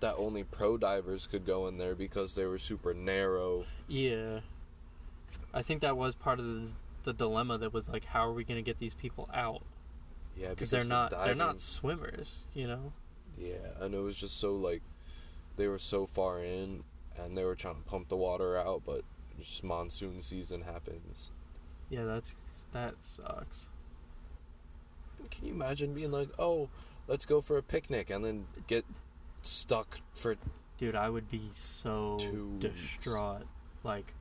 [0.00, 3.64] that only pro divers could go in there because they were super narrow.
[3.86, 4.40] Yeah.
[5.52, 8.44] I think that was part of the, the dilemma that was like how are we
[8.44, 9.62] going to get these people out?
[10.36, 12.92] Yeah, Cuz they're the not they're not swimmers, you know.
[13.36, 14.82] Yeah, and it was just so like
[15.56, 16.84] they were so far in
[17.16, 19.02] and they were trying to pump the water out, but
[19.38, 21.30] just monsoon season happens.
[21.88, 22.32] Yeah, that's
[22.72, 23.66] that sucks.
[25.30, 26.68] Can you imagine being like, "Oh,
[27.06, 28.84] let's go for a picnic," and then get
[29.42, 30.36] stuck for
[30.80, 31.50] Dude, I would be
[31.82, 33.42] so Two distraught.
[33.84, 34.14] Like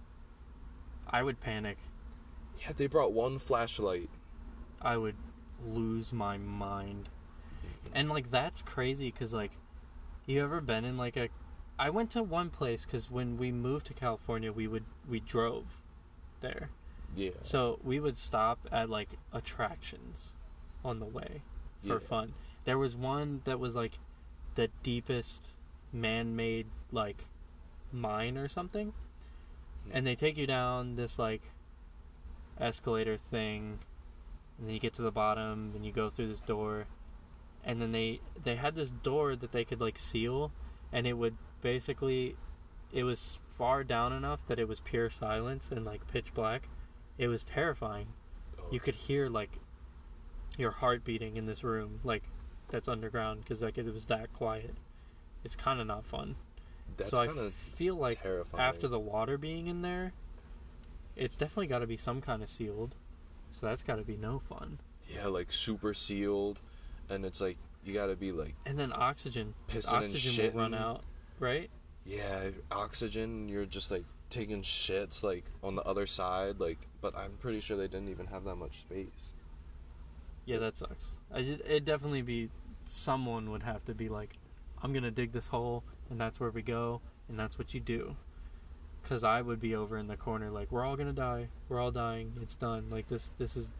[1.09, 1.77] I would panic.
[2.59, 4.09] Yeah, they brought one flashlight.
[4.81, 5.15] I would
[5.65, 7.07] lose my mind.
[7.93, 9.51] And like that's crazy cuz like
[10.25, 11.29] you ever been in like a
[11.77, 15.65] I went to one place cuz when we moved to California we would we drove
[16.41, 16.69] there.
[17.15, 17.31] Yeah.
[17.41, 20.33] So we would stop at like attractions
[20.83, 21.41] on the way
[21.85, 22.07] for Yeah.
[22.07, 22.33] fun.
[22.65, 23.99] There was one that was like
[24.55, 25.53] the deepest
[25.91, 27.25] man-made like
[27.91, 28.93] mine or something.
[29.85, 29.91] Hmm.
[29.93, 31.41] And they take you down this like
[32.59, 33.79] escalator thing
[34.57, 36.85] and then you get to the bottom and you go through this door
[37.63, 40.53] and then they they had this door that they could like seal,
[40.93, 42.37] and it would basically,
[42.93, 46.69] it was far down enough that it was pure silence and like pitch black.
[47.17, 48.07] It was terrifying.
[48.57, 49.59] Oh, You could hear like
[50.59, 52.23] your heart beating in this room, like
[52.69, 54.75] that's underground, because like it was that quiet.
[55.43, 56.35] It's kind of not fun.
[56.97, 58.63] That's so I kind of feel like terrifying.
[58.63, 60.11] after the water being in there,
[61.15, 62.95] it's definitely got to be some kind of sealed.
[63.51, 64.79] So that's got to be no fun.
[65.07, 66.59] yeah, like super sealed,
[67.09, 69.53] and it's like you gotta be like And then oxygen.
[69.69, 71.03] Pissing and oxygen will run out,
[71.39, 71.69] right?
[72.05, 73.47] yeah, oxygen.
[73.49, 76.77] You're just like taking shits like on the other side, like.
[77.01, 79.31] But I'm pretty sure they didn't even have that much space.
[80.49, 81.11] Yeah, that sucks.
[81.31, 82.49] I just, it'd definitely be
[82.85, 84.35] someone would have to be like,
[84.81, 88.15] I'm gonna dig this hole, and that's where we go, and that's what you do.
[89.03, 91.91] Cause I would be over in the corner like, we're all gonna die, we're all
[91.91, 92.87] dying, it's done.
[92.89, 93.73] Like this, this is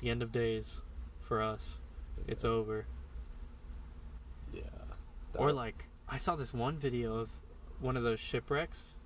[0.00, 0.82] the end of days
[1.20, 1.78] for us.
[2.28, 2.86] It's over.
[4.52, 4.62] Yeah.
[5.36, 7.30] Or like I saw this one video of
[7.80, 8.96] one of those shipwrecks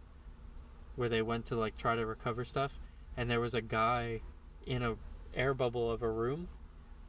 [0.97, 2.73] where they went to like try to recover stuff
[3.17, 4.21] and there was a guy
[4.67, 4.97] in a
[5.35, 6.49] air bubble of a room.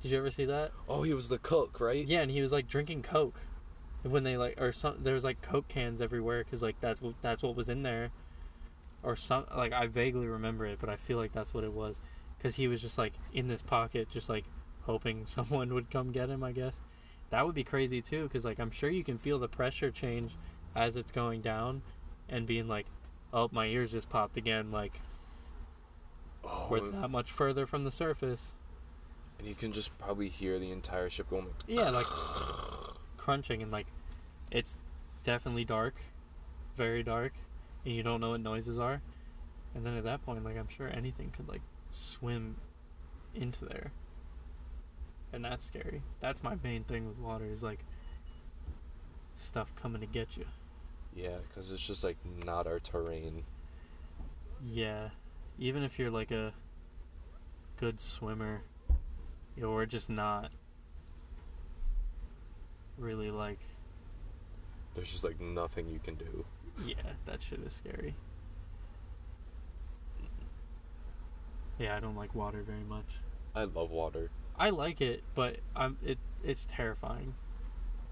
[0.02, 0.72] Did you ever see that?
[0.88, 2.06] Oh, he was the cook, right?
[2.06, 3.42] Yeah, and he was like drinking coke.
[4.04, 7.16] When they like or some there was like coke cans everywhere cuz like that's what
[7.22, 8.12] that's what was in there.
[9.04, 12.00] Or some like I vaguely remember it, but I feel like that's what it was
[12.40, 14.46] cuz he was just like in this pocket just like
[14.84, 16.80] hoping someone would come get him, I guess.
[17.30, 20.38] That would be crazy too cuz like I'm sure you can feel the pressure change
[20.76, 21.82] as it's going down
[22.30, 22.86] and being like,
[23.34, 25.02] "Oh, my ears just popped again." Like
[26.44, 28.54] Oh, we're that much further from the surface.
[29.40, 31.46] And you can just probably hear the entire ship going.
[31.46, 32.06] Like, Yeah, like
[33.18, 33.88] crunching and like
[34.52, 34.76] it's
[35.24, 35.96] definitely dark,
[36.78, 37.34] very dark,
[37.86, 39.02] and you don't know what noises are.
[39.76, 42.58] And then at that point, like I'm sure anything could like swim
[43.34, 43.92] into there.
[45.32, 46.02] And that's scary.
[46.20, 47.80] That's my main thing with water is like
[49.38, 50.46] stuff coming to get you.
[51.16, 53.44] yeah, because it's just like not our terrain.
[54.66, 55.10] Yeah.
[55.58, 56.54] Even if you're like a
[57.78, 58.62] good swimmer,
[59.60, 60.52] you know, we're just not
[62.98, 63.60] really like
[64.96, 66.46] There's just like nothing you can do.
[66.86, 66.96] Yeah,
[67.26, 68.16] that shit is scary.
[71.78, 73.20] Yeah, I don't like water very much.
[73.54, 74.32] I love water.
[74.58, 77.36] I like it, but I'm it it's terrifying.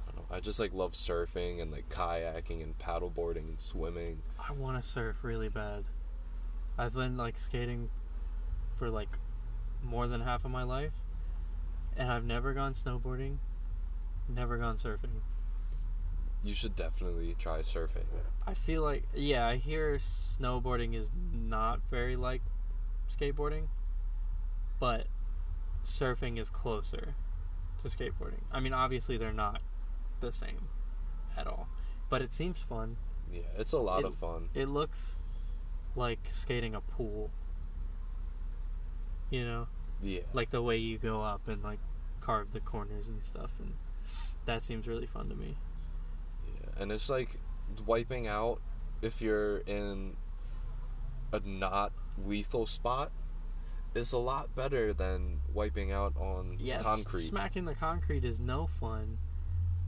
[0.06, 0.36] I don't know.
[0.36, 4.22] I just like love surfing and like kayaking and paddleboarding and swimming.
[4.38, 5.86] I want to surf really bad.
[6.78, 7.90] I've been like skating
[8.76, 9.18] for like
[9.82, 10.92] more than half of my life,
[11.98, 13.38] and I've never gone snowboarding,
[14.30, 15.22] never gone surfing.
[16.44, 18.06] You should definitely try surfing.
[18.46, 22.42] I feel like yeah, I hear snowboarding is not very like
[23.12, 23.68] skateboarding,
[24.80, 25.08] but
[25.86, 27.16] surfing is closer
[27.82, 28.42] to skateboarding.
[28.52, 29.62] I mean, obviously they're not
[30.20, 30.68] the same
[31.36, 31.68] at all,
[32.10, 32.98] but it seems fun.
[33.32, 34.50] Yeah, it's a lot It- of fun.
[34.54, 35.16] It looks
[35.96, 37.32] like skating a pool.
[39.30, 39.68] You know,
[40.02, 40.22] Yeah.
[40.34, 41.80] like the way you go up and like
[42.20, 43.74] carve the corners and stuff and
[44.46, 45.58] that seems really fun to me.
[46.48, 47.38] Yeah, and it's like
[47.86, 48.62] wiping out
[49.02, 50.16] if you're in
[51.34, 51.92] a not
[52.26, 53.12] lethal spot
[53.94, 57.28] is a lot better than wiping out on Yes, concrete.
[57.28, 59.18] smacking the concrete is no fun.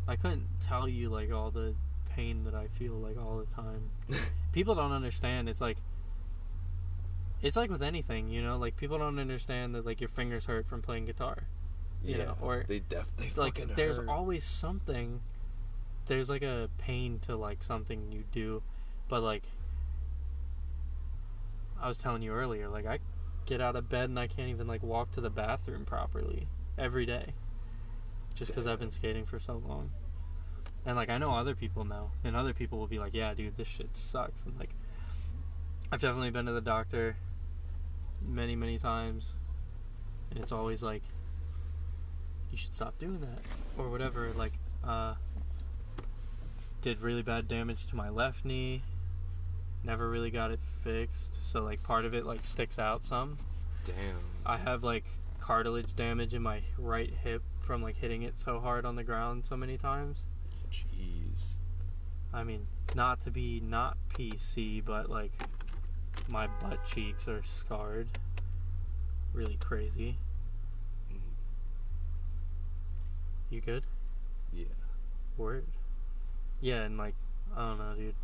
[0.07, 1.76] I couldn't tell you like all the
[2.10, 3.89] pain that I feel like all the time.
[4.51, 5.47] people don't understand.
[5.47, 5.78] It's like
[7.42, 10.68] it's like with anything, you know, like people don't understand that like your fingers hurt
[10.68, 11.44] from playing guitar.
[12.04, 14.08] you yeah, know, or- they def they like there's hurt.
[14.10, 15.22] always something
[16.06, 18.62] there's like a pain to like something you do,
[19.08, 19.44] but like
[21.82, 23.00] I was telling you earlier, like I
[23.46, 27.06] get out of bed and I can't even like walk to the bathroom properly every
[27.06, 27.34] day,
[28.36, 29.92] just because I've been skating for so long.
[30.86, 33.58] And like I know other people know, and other people will be like, "Yeah, dude,
[33.58, 34.72] this shit sucks." And like,
[35.92, 37.18] I've definitely been to the doctor
[38.22, 39.34] many, many times,
[40.32, 41.04] and it's always like,
[42.52, 43.40] "You should stop doing that,"
[43.78, 44.32] or whatever.
[44.34, 44.54] Like,
[44.84, 45.16] uh,
[46.82, 48.84] did really bad damage to my left knee.
[49.84, 53.38] Never really got it fixed, so like part of it like sticks out some.
[53.84, 54.20] Damn.
[54.46, 55.06] I have like
[55.40, 59.46] cartilage damage in my right hip from like hitting it so hard on the ground
[59.46, 60.20] so many times.
[60.72, 61.54] Jeez.
[62.34, 65.32] I mean, not to be not PC, but like
[66.30, 68.08] my butt cheeks are scarred.
[69.34, 70.18] Really crazy.
[71.12, 71.20] Mm,
[73.50, 73.84] You good?
[74.54, 74.66] Yeah.
[75.38, 75.66] Word.
[76.62, 77.16] Yeah, and like
[77.56, 78.16] I don't know, dude.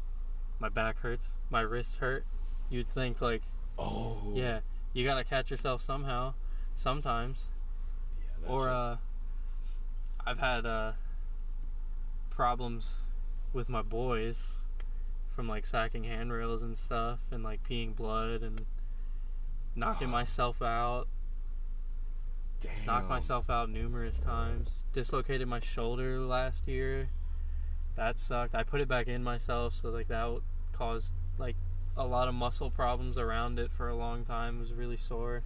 [0.60, 1.30] My back hurts.
[1.49, 2.26] My wrist hurt.
[2.70, 3.41] You'd think like,
[3.78, 4.32] Oh.
[4.34, 4.60] yeah,
[4.93, 6.34] you gotta catch yourself somehow,
[6.76, 7.45] sometimes.
[8.20, 8.97] Yeah, or uh
[10.28, 10.93] I've had uh,
[12.32, 12.89] problems
[13.53, 14.56] with my boys
[15.36, 18.65] from like sacking handrails and stuff, and like peeing blood and
[19.75, 20.11] knocking Oh.
[20.11, 21.07] myself out.
[22.61, 22.86] Damn.
[22.86, 24.86] knocked myself out numerous times.
[24.93, 27.09] Dislocated my shoulder last year.
[27.95, 28.55] That sucked.
[28.55, 31.55] I put it back in myself, so like that caused like
[31.97, 34.57] a lot of muscle problems around it for a long time.
[34.57, 35.43] It was really sore.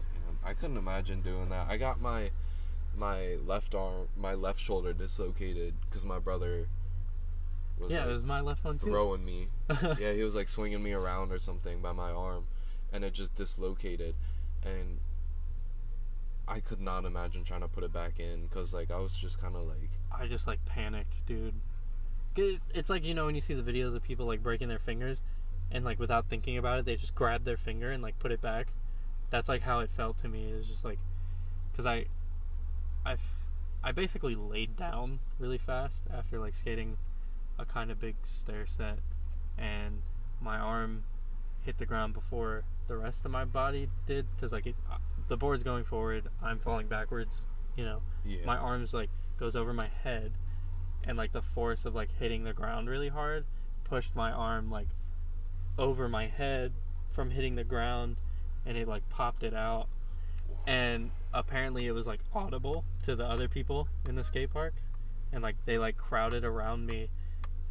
[0.00, 1.68] Damn, I couldn't imagine doing that.
[1.68, 2.30] I got my
[2.96, 6.68] my left arm, my left shoulder dislocated because my brother
[7.82, 8.86] was yeah, like, it was my left one too.
[8.86, 9.48] throwing me.
[9.98, 12.46] yeah, he was like swinging me around or something by my arm,
[12.92, 14.14] and it just dislocated,
[14.64, 14.98] and
[16.46, 19.40] I could not imagine trying to put it back in because like I was just
[19.40, 21.54] kind of like, I just like panicked, dude.
[22.36, 25.22] It's like you know when you see the videos of people like breaking their fingers,
[25.70, 28.40] and like without thinking about it, they just grab their finger and like put it
[28.40, 28.68] back.
[29.30, 30.50] That's like how it felt to me.
[30.52, 30.98] It was just like,
[31.74, 32.04] cause I,
[33.04, 33.16] I,
[33.82, 36.98] I basically laid down really fast after like skating
[37.58, 38.98] a kind of big stair set,
[39.58, 40.02] and
[40.40, 41.04] my arm
[41.62, 44.26] hit the ground before the rest of my body did.
[44.40, 44.96] Cause like it, uh,
[45.28, 47.44] the board's going forward, I'm falling backwards.
[47.76, 50.32] You know yeah, my arms like goes over my head
[51.04, 53.44] and like the force of like hitting the ground really hard
[53.84, 54.88] pushed my arm like
[55.78, 56.72] over my head
[57.10, 58.16] from hitting the ground
[58.64, 59.88] and it like popped it out
[60.66, 64.74] and apparently it was like audible to the other people in the skate park
[65.32, 67.08] and like they like crowded around me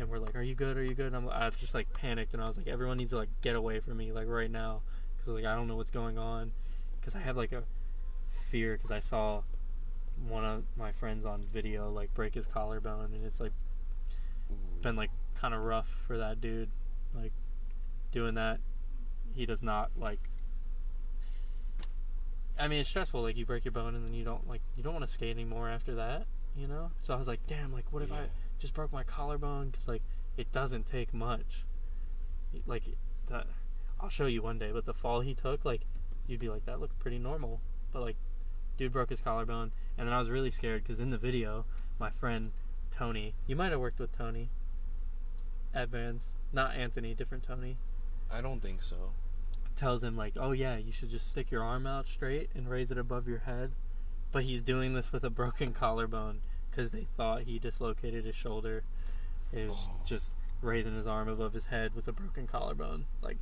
[0.01, 0.77] and we're like are you good?
[0.77, 1.05] Are you good?
[1.07, 3.29] And I'm, i was just like panicked and i was like everyone needs to like
[3.41, 4.81] get away from me like right now
[5.15, 6.51] because like i don't know what's going on.
[6.99, 7.63] Because i have like a
[8.49, 9.41] fear because i saw
[10.27, 13.53] one of my friends on video like break his collarbone and it's like
[14.81, 16.69] been like kind of rough for that dude
[17.15, 17.31] like
[18.11, 18.59] doing that.
[19.33, 20.19] He does not like
[22.59, 24.83] i mean it's stressful like you break your bone and then you don't like you
[24.83, 26.25] don't want to skate anymore after that
[26.55, 26.91] you know?
[27.01, 28.25] So i was like damn like what if i Yeah.
[28.61, 30.03] Just broke my collarbone because like
[30.37, 31.65] it doesn't take much.
[32.65, 32.83] Like
[33.27, 33.47] that
[33.99, 35.81] i'll show you one day but the fall he took like
[36.27, 37.59] you'd be like that looked pretty normal.
[37.91, 38.17] But like
[38.77, 41.65] dude broke his collarbone and then i was really scared because in the video
[41.99, 42.51] my friend
[42.89, 44.49] tony you might have worked with tony
[45.73, 47.77] at vans not anthony different tony.
[48.31, 49.13] I don't think so.
[49.75, 52.91] tells him like oh yeah you should just stick your arm out straight and raise
[52.91, 53.71] it above your head.
[54.31, 56.39] But he's doing this with a broken collarbone
[56.71, 58.83] because they thought he dislocated his shoulder
[59.51, 59.91] it was Oh.
[60.05, 63.37] just raising his arm above his head with a broken collarbone like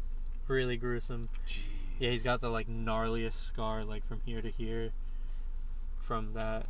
[0.47, 1.61] really gruesome Jeez.
[1.99, 4.91] yeah, he's got the like gnarliest scar like from here to here.
[5.99, 6.65] From that,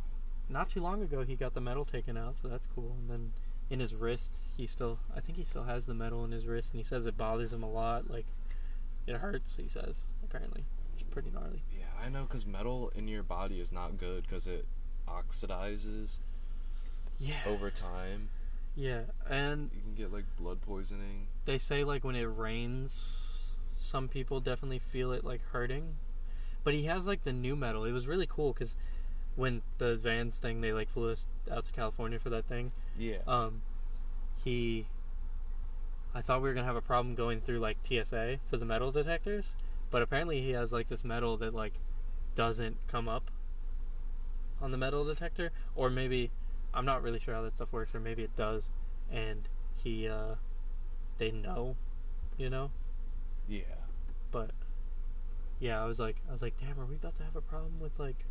[0.50, 2.94] not too long ago, he got the metal taken out, so that's cool.
[2.98, 3.32] And then
[3.70, 6.72] in his wrist, he still, I think he still has the metal in his wrist,
[6.74, 8.10] and he says it bothers him a lot.
[8.10, 8.26] Like
[9.06, 9.56] it hurts.
[9.56, 11.62] He says apparently, it's pretty gnarly.
[11.74, 14.66] Yeah, I know because metal in your body is not good because it
[15.08, 16.18] oxidizes
[17.20, 18.30] Yeah, over time.
[18.74, 21.26] yeah, and You can get like blood poisoning.
[21.44, 23.20] they say like when it rains,
[23.76, 25.96] some people definitely feel it like hurting.
[26.64, 27.84] But he has like the new metal.
[27.84, 28.74] It was really cool because
[29.36, 32.72] when the Vans thing, they like flew us out to California for that thing.
[32.98, 33.18] Yeah.
[33.26, 33.62] um,
[34.44, 34.86] he
[36.14, 38.90] I thought we were gonna have a problem going through like TSA for the metal
[38.90, 39.50] detectors,
[39.90, 41.74] but apparently he has like this metal that like
[42.34, 43.30] doesn't come up
[44.60, 46.30] on the metal detector, or maybe
[46.72, 48.68] I'm not really sure how that stuff works, or maybe it does,
[49.10, 49.48] and
[49.82, 50.36] he uh,
[51.18, 51.76] they know,
[52.36, 52.70] you know,
[53.48, 53.62] yeah.
[54.30, 54.50] but
[55.58, 57.80] yeah, I was like, I was like, damn, are we about to have a problem
[57.80, 58.24] with like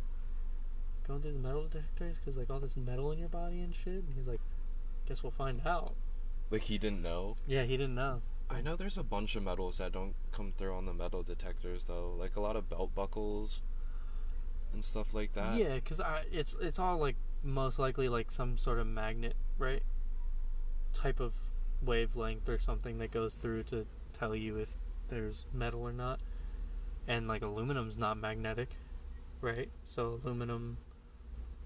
[1.06, 3.94] going through the metal detectors because like all this metal in your body and shit?
[3.94, 4.40] And he's like,
[5.06, 5.94] guess we'll find out.
[6.50, 7.36] Like he didn't know.
[7.46, 8.22] Yeah, he didn't know.
[8.50, 11.84] I know there's a bunch of metals that don't come through on the metal detectors
[11.84, 13.62] though, like a lot of belt buckles
[14.72, 15.56] and stuff like that.
[15.56, 16.00] Yeah, because
[16.32, 19.82] it's it's all like most likely like some sort of magnet, right?
[20.92, 21.34] Type of
[21.82, 24.68] wavelength or something that goes through to tell you if
[25.08, 26.20] there's metal or not.
[27.08, 28.70] And like aluminum's not magnetic,
[29.40, 29.70] right?
[29.84, 30.78] So aluminum,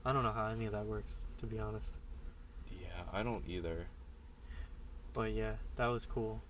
[0.04, 1.90] I don't know how any of that works, to be honest.
[2.70, 3.86] Yeah, I don't either.
[5.12, 6.42] But yeah, that was cool.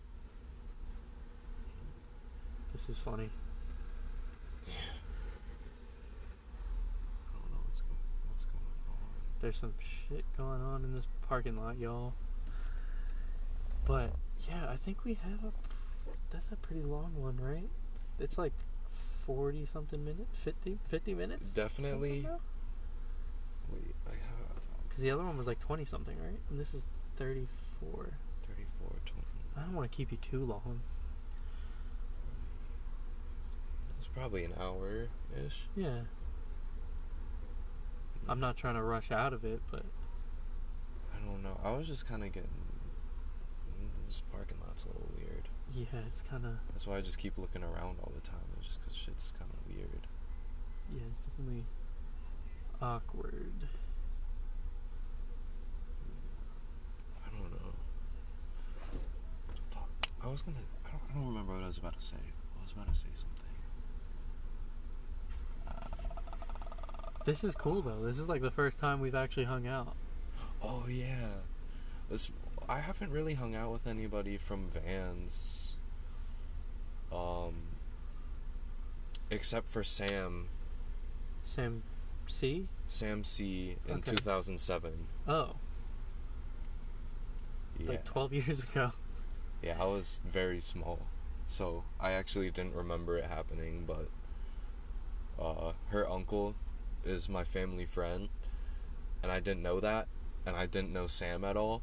[2.73, 3.31] This is funny.
[4.67, 4.71] I
[7.33, 7.99] don't know what's going
[8.29, 8.97] what's going on.
[9.45, 12.15] There's some shit going on in this parking lot, y'all.
[13.85, 14.13] But
[14.49, 15.53] yeah, I think we have a.
[16.31, 17.69] That's a pretty long one, right?
[18.19, 18.55] It's like
[19.27, 21.51] forty something minutes, 50, 50 minutes.
[21.51, 22.27] Definitely.
[23.71, 26.41] Wait, I have um, Because the other one was like twenty something, right?
[26.49, 26.87] And this is
[27.17, 28.15] thirty-four.
[28.49, 29.23] 34, 20.
[29.59, 30.81] I don't want to keep you too long.
[33.99, 35.65] It's probably an hour ish.
[35.77, 36.05] Yeah.
[38.29, 39.85] I'm not trying to rush out of it, but
[41.15, 41.59] I don't know.
[41.63, 42.51] I was just kind of getting.
[44.07, 45.49] This parking lot's a little weird.
[45.73, 48.45] yeah, it's kind of That's why I just keep looking around all the time.
[48.59, 50.07] It's just because shit's kind of weird.
[50.95, 51.65] yeah, it's definitely
[52.83, 53.53] awkward.
[57.27, 57.73] I don't know.
[59.71, 59.89] Fuck.
[60.23, 60.59] I was gonna.
[60.87, 62.17] I don't, I don't remember what I was about to say.
[62.21, 63.44] I was about to say something.
[67.25, 68.01] This is cool though.
[68.05, 69.95] This is like the first time we've actually hung out.
[70.63, 71.29] Oh yeah.
[72.11, 72.31] This.
[72.69, 75.75] I haven't really hung out with anybody from Vans.
[77.13, 77.55] Um.
[79.31, 80.49] Except for Sam.
[81.43, 81.83] Sam
[82.27, 82.69] C?
[82.89, 83.77] Sam C.
[83.89, 84.13] In Okay.
[84.13, 85.07] 2007.
[85.27, 85.57] Oh,
[87.79, 87.89] Yeah.
[87.89, 88.93] like 12 years ago.
[89.63, 91.01] Yeah, I was very small,
[91.49, 93.85] so I actually didn't remember it happening.
[93.87, 94.09] But
[95.43, 96.55] uh, her uncle
[97.05, 98.29] is my family friend,
[99.23, 100.09] and I didn't know that,
[100.47, 101.83] and I didn't know Sam at all.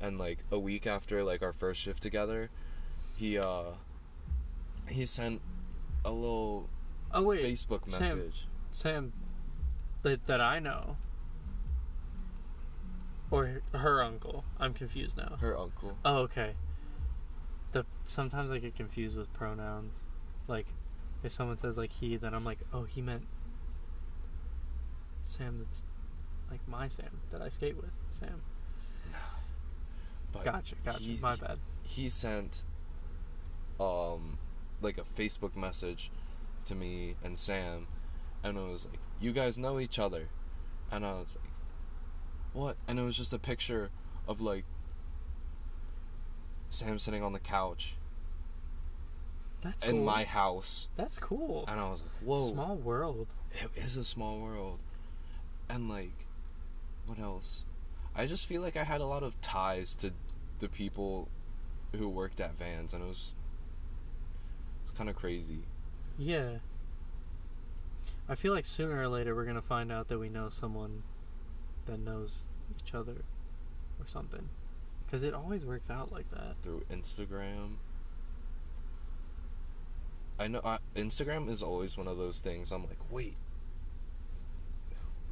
[0.00, 2.50] And like a week after like our first shift together,
[3.16, 3.72] he uh
[4.88, 5.40] he sent
[6.04, 6.68] a little
[7.12, 8.46] Oh wait, Facebook Sam- message.
[8.70, 9.12] Sam
[10.02, 10.96] that that I know.
[13.30, 14.44] Or her uncle.
[14.58, 15.36] I'm confused now.
[15.40, 15.96] Her uncle.
[16.04, 16.54] Oh, okay.
[17.72, 20.00] The sometimes I get confused with pronouns.
[20.48, 20.66] Like
[21.22, 23.26] if someone says like he, then I'm like, "Oh, he meant
[25.30, 25.82] Sam that's
[26.50, 28.42] like my Sam that I skate with, Sam."
[30.32, 30.98] But Gotcha, gotcha.
[31.00, 31.58] he- my bad.
[31.82, 32.62] he sent
[33.80, 34.38] um
[34.80, 36.10] like a Facebook message
[36.66, 37.86] to me and Sam
[38.44, 40.28] and it was like you guys know each other
[40.90, 41.50] and I was like
[42.52, 43.90] what and it was just a picture
[44.28, 44.64] of like
[46.70, 47.96] Sam sitting on the couch
[49.62, 50.04] That's in cool.
[50.04, 51.64] my house That's cool.
[51.68, 53.26] and I was like whoa Small world.
[53.52, 54.78] it is a small world
[55.70, 56.26] and like
[57.06, 57.64] what else
[58.14, 60.12] I just feel like I had a lot of ties to
[60.58, 61.28] the people
[61.96, 63.32] who worked at Vans and it was
[64.96, 65.60] kind of crazy
[66.18, 66.58] Yeah.
[68.28, 71.02] I feel like sooner or later we're gonna find out that we know someone
[71.86, 72.42] that knows
[72.84, 73.24] each other
[73.98, 74.48] or something.
[75.06, 76.56] Because it always works out like that.
[76.62, 77.76] through Instagram.
[80.38, 82.70] I know I, Instagram is always one of those things.
[82.72, 83.36] I'm like, wait,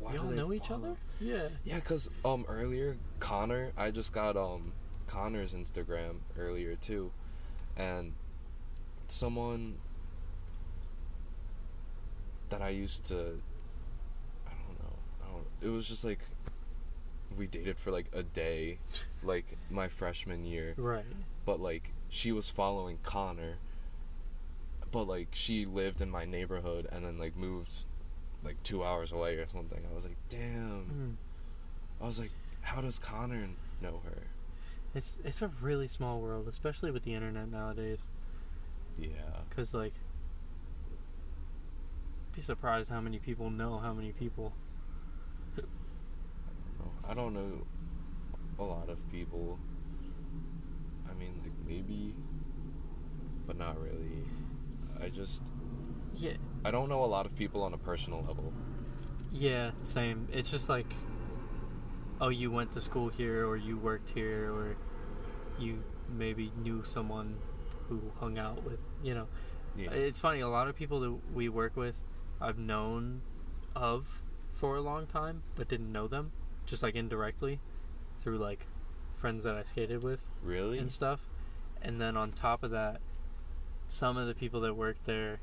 [0.00, 0.84] why we do all they know each follow?
[0.90, 0.96] other?
[1.20, 1.48] Yeah.
[1.64, 4.72] Yeah, cause um earlier Connor, I just got um
[5.06, 7.10] Connor's Instagram earlier too,
[7.76, 8.12] and
[9.08, 9.76] someone
[12.50, 13.40] that I used to,
[14.46, 15.46] I don't know, I don't.
[15.62, 16.20] It was just like
[17.36, 18.78] we dated for like a day,
[19.22, 21.04] like my freshman year Right.
[21.44, 23.56] but like she was following Connor
[24.90, 27.84] but like she lived in my neighborhood and then like moved
[28.42, 29.80] like 2 hours away or something.
[29.90, 31.16] I was like, "Damn."
[32.00, 32.02] Mm.
[32.02, 32.30] I was like,
[32.60, 33.48] "How does Connor
[33.80, 34.22] know her?"
[34.94, 38.00] It's it's a really small world, especially with the internet nowadays.
[38.98, 39.08] Yeah.
[39.50, 39.94] Cause like,
[42.34, 44.52] be surprised how many people know how many people.
[47.08, 47.66] I don't know
[48.58, 49.58] a lot of people.
[51.10, 52.14] I mean, like maybe
[53.48, 54.24] but not really.
[55.02, 55.42] I just
[56.18, 56.32] Yeah.
[56.64, 58.52] I don't know a lot of people on a personal level.
[59.32, 59.70] Yeah.
[59.84, 60.28] Same.
[60.32, 60.92] It's just like,
[62.20, 64.76] oh, you went to school here, or you worked here, or
[65.58, 67.36] you maybe knew someone
[67.88, 68.80] who hung out with.
[69.02, 69.26] You know.
[69.76, 69.90] Yeah.
[69.90, 70.40] It's funny.
[70.40, 72.02] A lot of people that we work with,
[72.40, 73.22] I've known
[73.76, 74.20] of
[74.52, 76.32] for a long time, but didn't know them,
[76.66, 77.60] just like indirectly,
[78.20, 78.66] through like
[79.16, 80.78] friends that I skated with really?
[80.78, 81.20] and stuff.
[81.80, 83.00] And then on top of that,
[83.86, 85.38] some of the people that work there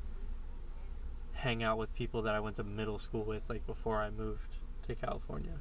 [1.46, 4.58] hang out with people that I went to middle school with, like before I moved
[4.88, 5.60] to California.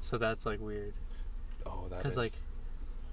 [0.00, 0.94] So that's like weird.
[1.64, 2.32] Oh, that Because is- like,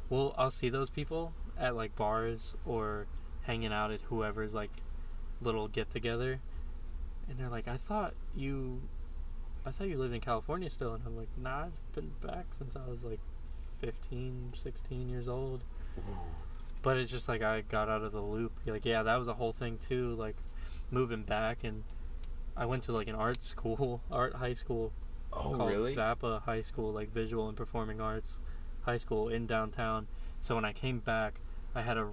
[0.10, 3.06] well, I'll see those people at like bars or
[3.44, 4.72] hanging out at whoever's like
[5.42, 6.40] little get together,
[7.30, 8.82] and they're like, "I thought you,
[9.64, 12.76] I thought you lived in California still," and I'm like, "Nah, I've been back since
[12.76, 13.20] I was like
[13.80, 15.64] 15, 16 years old."
[16.82, 18.54] But it's just like I got out of the loop.
[18.66, 20.16] Like, yeah, that was a whole thing too.
[20.16, 20.38] Like,
[20.92, 21.84] moving back, and
[22.58, 24.92] I went to like an art school, art high school
[25.32, 25.96] Oh, called really?
[25.96, 28.40] VAPA High School, like Visual and Performing Arts
[28.82, 30.08] High School in downtown.
[30.42, 31.40] So when I came back,
[31.76, 32.08] I had a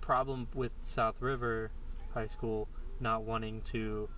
[0.00, 1.70] problem with South River
[2.14, 2.68] High School
[2.98, 4.08] not wanting to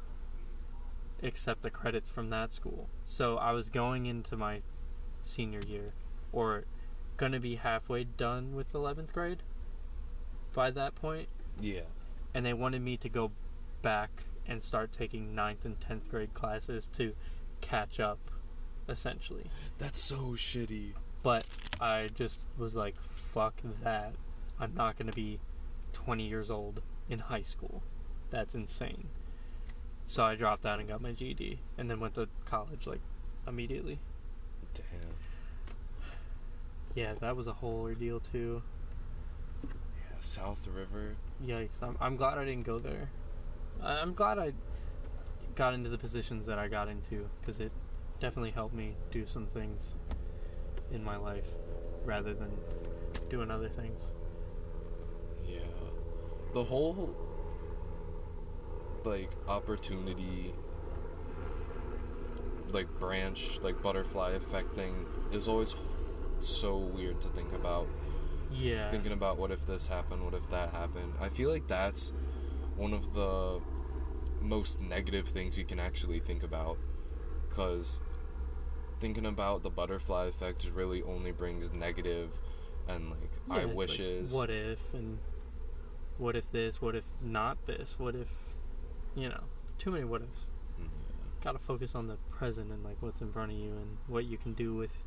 [1.22, 2.88] accept the credits from that school.
[3.04, 4.62] So I was going into my
[5.22, 5.92] senior year,
[6.32, 6.64] or
[7.16, 9.42] gonna be halfway done with 11th grade
[10.54, 11.28] by that point,
[11.60, 11.82] Yeah.
[12.38, 13.32] And they wanted me to go
[13.82, 17.12] back and start taking ninth and 10th grade classes to
[17.60, 18.30] catch up,
[18.88, 19.50] essentially.
[19.78, 20.92] That's so shitty.
[21.24, 21.48] But
[21.80, 22.94] I just was like,
[23.34, 24.12] fuck that.
[24.60, 25.40] I'm not going to be
[25.94, 27.82] 20 years old in high school.
[28.30, 29.08] That's insane.
[30.06, 33.00] So I dropped out and got my GED and then went to college like
[33.48, 33.98] immediately.
[34.74, 34.84] Damn.
[36.94, 38.62] Yeah, that was a whole ordeal too.
[39.64, 41.16] Yeah, South River.
[41.44, 41.82] Yikes.
[41.82, 43.10] I'm, I'm glad I didn't go there.
[43.82, 44.52] I'm glad I
[45.54, 47.72] got into the positions that I got into because it
[48.20, 49.94] definitely helped me do some things
[50.90, 51.46] in my life
[52.04, 52.50] rather than
[53.28, 54.06] doing other things.
[55.46, 55.60] Yeah.
[56.54, 57.14] The whole
[59.04, 60.52] like opportunity
[62.72, 65.74] like branch, like butterfly effect thing is always
[66.40, 67.86] so weird to think about.
[68.52, 68.90] Yeah.
[68.90, 71.12] Thinking about what if this happened, what if that happened.
[71.20, 72.12] I feel like that's
[72.76, 73.60] one of the
[74.40, 76.78] most negative things you can actually think about
[77.50, 77.98] cuz
[79.00, 82.30] thinking about the butterfly effect really only brings negative
[82.86, 84.32] and like Yeah, I it's like, wishes.
[84.32, 85.18] what if and
[86.18, 86.80] what if this?
[86.80, 87.98] What if not this?
[87.98, 88.28] What if
[89.14, 89.44] you know?
[89.78, 90.48] Too many what ifs.
[90.80, 90.88] Mm,
[91.42, 94.36] Gotta focus on the present and like what's in front of you and what you
[94.38, 95.04] can do with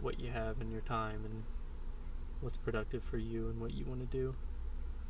[0.00, 1.42] what you have in your time and
[2.40, 4.34] what's productive for you and what you want to do.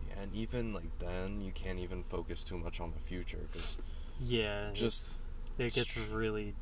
[0.08, 3.76] Yeah, and even like then, you can't even focus too much on the future because
[4.20, 5.04] Yeah, just
[5.58, 6.54] it gets str- really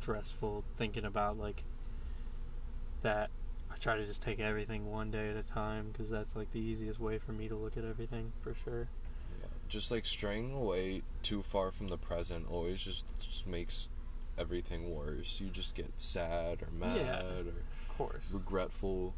[0.00, 1.64] stressful thinking about like
[3.02, 3.30] that.
[3.70, 6.58] I try to just take everything one day at a time because that's like the
[6.60, 8.88] easiest way for me to look at everything for sure.
[9.68, 13.88] just like straying away too far from the present always just just makes
[14.38, 15.40] everything worse.
[15.40, 17.20] You just get sad or mad Yeah.
[17.22, 18.24] or Of course.
[18.32, 19.14] regretful.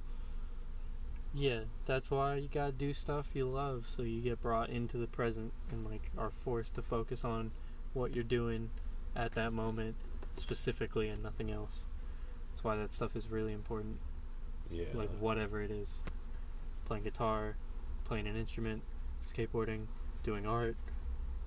[1.32, 5.06] Yeah, that's why you gotta do stuff you love so you get brought into the
[5.06, 7.52] present and like are forced to focus on
[7.92, 8.70] what you're doing
[9.14, 9.94] at that moment
[10.36, 11.84] specifically and nothing else.
[12.50, 13.98] That's why that stuff is really important.
[14.70, 14.86] Yeah.
[14.94, 15.94] Like whatever it is.
[16.84, 17.56] Playing guitar,
[18.04, 18.82] playing an instrument,
[19.26, 19.86] skateboarding,
[20.22, 20.76] doing art.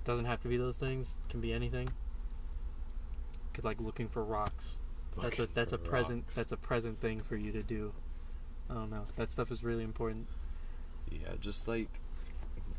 [0.04, 1.88] Doesn't have to be those things, can be anything.
[3.52, 4.76] Could like looking for rocks.
[5.20, 6.34] That's a that's a present rocks.
[6.34, 7.92] that's a present thing for you to do.
[8.70, 9.06] I don't know.
[9.16, 10.26] That stuff is really important.
[11.10, 11.88] yeah, just like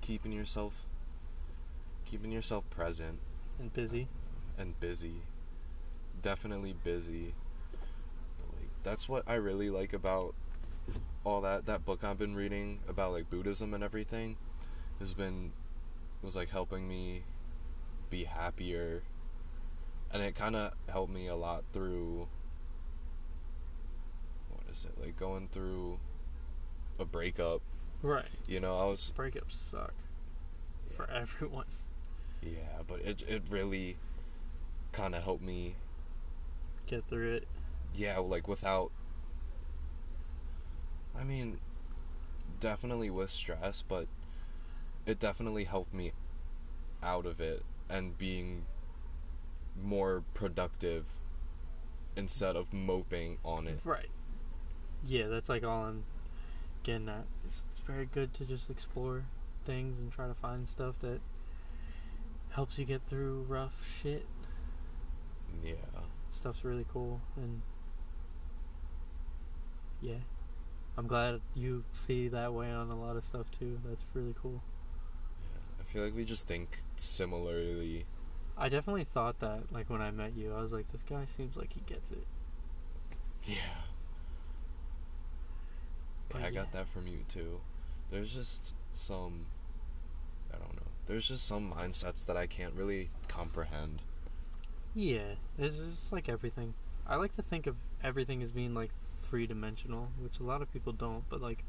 [0.02, 0.86] keeping yourself
[2.06, 3.18] keeping yourself present
[3.60, 4.08] and busy.
[4.58, 5.22] and busy.
[6.22, 7.34] Definitely busy.
[8.38, 10.36] But like that's what I really like about
[11.24, 14.38] all that that book I've been reading about like Buddhism and everything
[15.00, 15.52] has been
[16.22, 17.24] was like helping me
[18.10, 19.04] be happier
[20.12, 22.28] and it kind of helped me a lot through
[25.00, 26.00] like going through
[27.00, 27.62] a breakup
[28.02, 28.26] Right.
[28.48, 29.94] you know I was Breakups suck
[30.96, 31.66] for everyone.
[32.42, 33.98] yeah but it it really
[34.92, 35.76] kind of helped me
[36.88, 37.48] Get through it.
[37.96, 38.92] yeah, like without.
[41.20, 41.60] I mean,
[42.60, 44.08] definitely with stress, but
[45.06, 46.12] it definitely helped me
[47.02, 48.66] out of it and being
[49.82, 51.06] more productive
[52.16, 53.80] instead of moping on it.
[53.84, 54.10] Right.
[55.08, 56.04] Yeah, that's like all I'm
[56.84, 57.26] getting at.
[57.46, 59.24] It's, it's very good to just explore
[59.66, 61.20] things and try to find stuff that
[62.52, 64.26] helps you get through rough shit.
[65.64, 65.74] Yeah.
[66.30, 67.62] Stuff's really cool and
[70.02, 70.20] yeah.
[70.98, 73.80] I'm glad you see that way on a lot of stuff too.
[73.86, 74.62] That's really cool.
[75.42, 75.82] Yeah.
[75.82, 78.06] I feel like we just think similarly.
[78.58, 80.54] I definitely thought that like when I met you.
[80.56, 82.26] I was like this guy seems like he gets it.
[83.44, 83.56] Yeah.
[86.30, 87.60] But I got that from you too.
[88.12, 89.46] There's just some
[90.54, 90.92] I don't know.
[91.08, 94.02] There's just some mindsets that I can't really comprehend.
[94.94, 96.74] Yeah, it's just like everything.
[97.06, 100.72] I like to think of everything as being like three dimensional, which a lot of
[100.72, 101.28] people don't.
[101.30, 101.64] But like,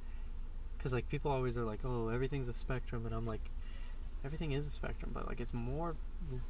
[0.76, 3.50] because like people always are like, oh, everything's a spectrum, and I'm like,
[4.24, 5.96] everything is a spectrum, but like it's more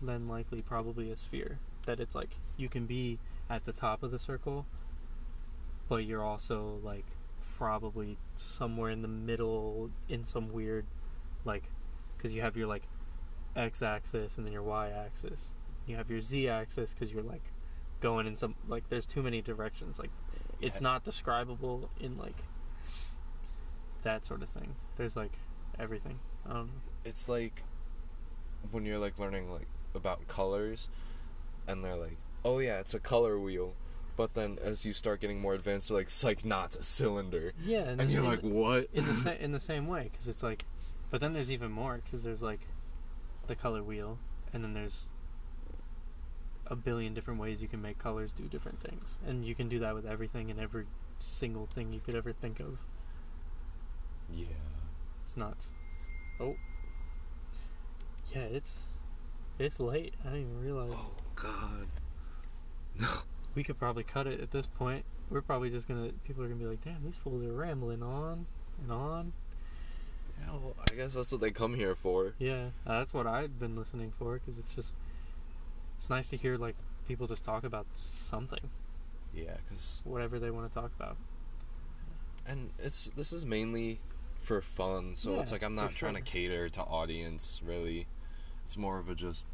[0.03, 1.59] than likely probably a sphere.
[1.87, 3.19] That it's like you can be
[3.49, 4.67] at the top of the circle,
[5.89, 7.07] but you're also like
[7.57, 10.87] probably somewhere in the middle in some weird,
[11.45, 11.65] like,
[12.17, 12.83] because you have your like
[13.55, 15.55] x-axis and then your y-axis.
[15.87, 17.43] You have your z-axis because you're like
[18.01, 19.99] going in some like there's too many directions.
[19.99, 20.11] Like
[20.61, 22.37] it's not describable in like
[24.03, 24.75] that sort of thing.
[24.97, 25.33] There's like
[25.79, 26.19] everything.
[26.49, 26.65] I
[27.05, 27.63] It's like
[28.71, 30.89] when you're like learning like about colors
[31.67, 33.75] and they're like, "Oh yeah, it's a color wheel."
[34.17, 37.81] But then as you start getting more advanced, they're like, "Psych, not a cylinder." yeah
[37.83, 40.43] and, And you're in, like, "What?" in the sa- in the same way because it's
[40.43, 40.65] like
[41.11, 42.61] but then there's even more because there's like
[43.47, 44.19] the color wheel
[44.53, 45.09] and then there's
[46.67, 49.79] a billion different ways you can make colors do different things, and you can do
[49.81, 50.85] that with everything and every
[51.19, 52.79] single thing you could ever think of.
[54.33, 54.47] Yeah.
[55.23, 55.71] It's nuts.
[56.41, 56.57] Oh.
[58.35, 58.73] Yeah, it's
[59.59, 60.15] it's late.
[60.25, 60.93] I didn't even realize.
[60.95, 61.89] Oh God.
[62.99, 63.09] No.
[63.57, 65.05] We could probably cut it at this point.
[65.31, 66.11] We're probably just gonna.
[66.25, 68.47] People are gonna be like, "Damn, these fools are rambling on
[68.83, 69.33] and on."
[70.41, 72.35] Yeah, well, I guess that's what they come here for.
[72.39, 74.95] Yeah, uh, that's what I've been listening for because it's just
[75.97, 76.77] it's nice to hear like
[77.09, 78.71] people just talk about something,
[79.35, 81.17] Yeah, because whatever they want to talk about.
[82.47, 84.01] and it's this is mainly
[84.43, 88.07] for fun, so it's like I'm not trying to cater to audience really.
[88.67, 89.47] It's more of a just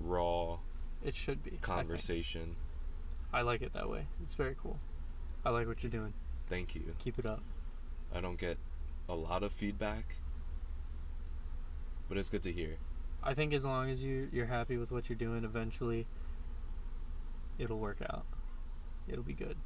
[0.00, 0.58] raw
[1.04, 2.56] It should be conversation.
[3.32, 4.06] I, like it that way.
[4.22, 4.78] It's very cool.
[5.44, 6.14] I like what you're doing.
[6.48, 6.82] Thank you.
[6.98, 7.42] Keep it up.
[8.14, 8.56] I don't get
[9.08, 10.16] a lot of feedback,
[12.08, 12.76] but it's good to hear.
[13.22, 16.06] I think as long as you you're happy with what you're doing, eventually
[17.58, 18.24] it'll work out.
[19.08, 19.56] It'll be good.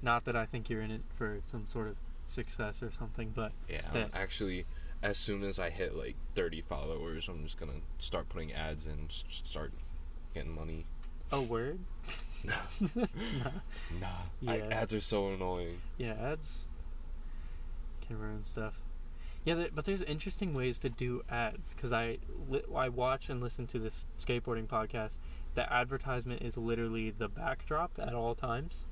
[0.00, 1.96] Not that I think you're in it for some sort of
[2.26, 4.66] success or something, but Yeah, That- actually,
[5.02, 9.10] as soon as I hit like 30 followers, I'm just gonna start putting ads and
[9.10, 9.72] start
[10.34, 10.86] getting money.
[11.30, 11.78] A word.
[12.44, 12.54] Nah,
[13.40, 13.50] Nah.
[14.00, 14.52] nah.
[14.52, 14.64] I, Yeah.
[14.64, 15.78] ads are so annoying.
[15.96, 16.66] Yeah, ads
[18.04, 18.74] can ruin stuff.
[19.44, 22.18] Yeah, but there's interesting ways to do ads because I
[22.76, 25.18] I watch and listen to this skateboarding podcast.
[25.54, 28.86] The advertisement is literally the backdrop at all times.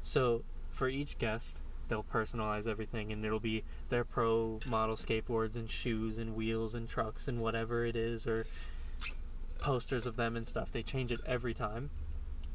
[0.00, 5.68] So for each guest, they'll personalize everything, and it'll be their pro model skateboards and
[5.68, 8.46] shoes and wheels and trucks and whatever it is, or
[9.58, 10.70] posters of them and stuff.
[10.72, 11.90] They change it every time.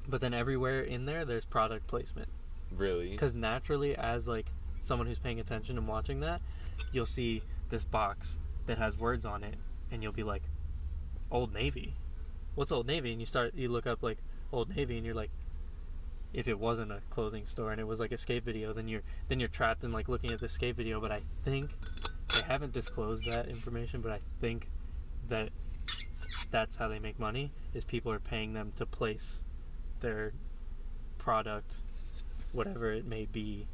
[0.08, 2.30] But then everywhere in there, there's product placement
[2.72, 3.12] Really?
[3.12, 4.48] because naturally as like
[4.82, 6.42] someone who's paying attention and watching that
[6.92, 9.54] you'll see this box that has words on it
[9.92, 10.42] and you'll be like
[11.32, 11.94] old navy
[12.56, 14.18] what's old navy and you start you look up like
[14.52, 15.30] old navy and you're like
[16.34, 19.04] if it wasn't a clothing store and it was like a skate video then you're
[19.30, 21.70] then you're trapped in like looking at the skate video but i think
[22.36, 24.68] they haven't disclosed that information but i think
[25.30, 25.50] that
[26.54, 29.42] that's how they make money is people are paying them to place
[30.02, 30.34] their
[31.18, 31.78] product
[32.52, 33.66] whatever it may be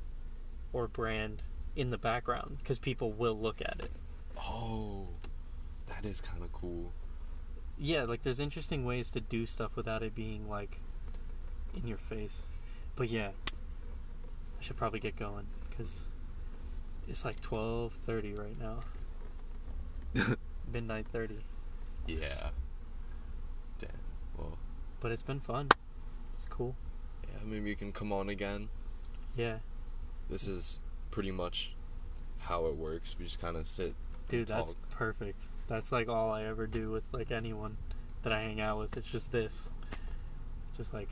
[0.72, 1.44] or brand
[1.76, 3.92] in the background because people will look at it.
[4.38, 5.08] Oh,
[5.90, 6.94] that is kind of cool.
[7.78, 10.80] Yeah, like there's interesting ways to do stuff without it being like
[11.76, 12.44] in your face.
[12.96, 16.04] But yeah, I should probably get going because
[17.10, 20.36] it's like 12:30 right now.
[20.72, 21.40] Midnight 30.
[22.08, 22.52] Yeah.
[25.00, 25.70] But it's been fun.
[26.34, 26.76] It's cool.
[27.24, 28.70] yeah, maybe you can come on again.
[29.36, 29.60] Yeah.
[30.30, 30.80] This is
[31.12, 31.74] pretty much
[32.40, 33.16] how it works.
[33.18, 33.94] We just kind of sit.
[34.28, 34.90] Dude, that's talk.
[34.90, 35.44] perfect.
[35.68, 37.78] That's like all I ever do with like anyone
[38.24, 38.98] that I hang out with.
[38.98, 39.54] It's just this.
[40.78, 41.10] Just like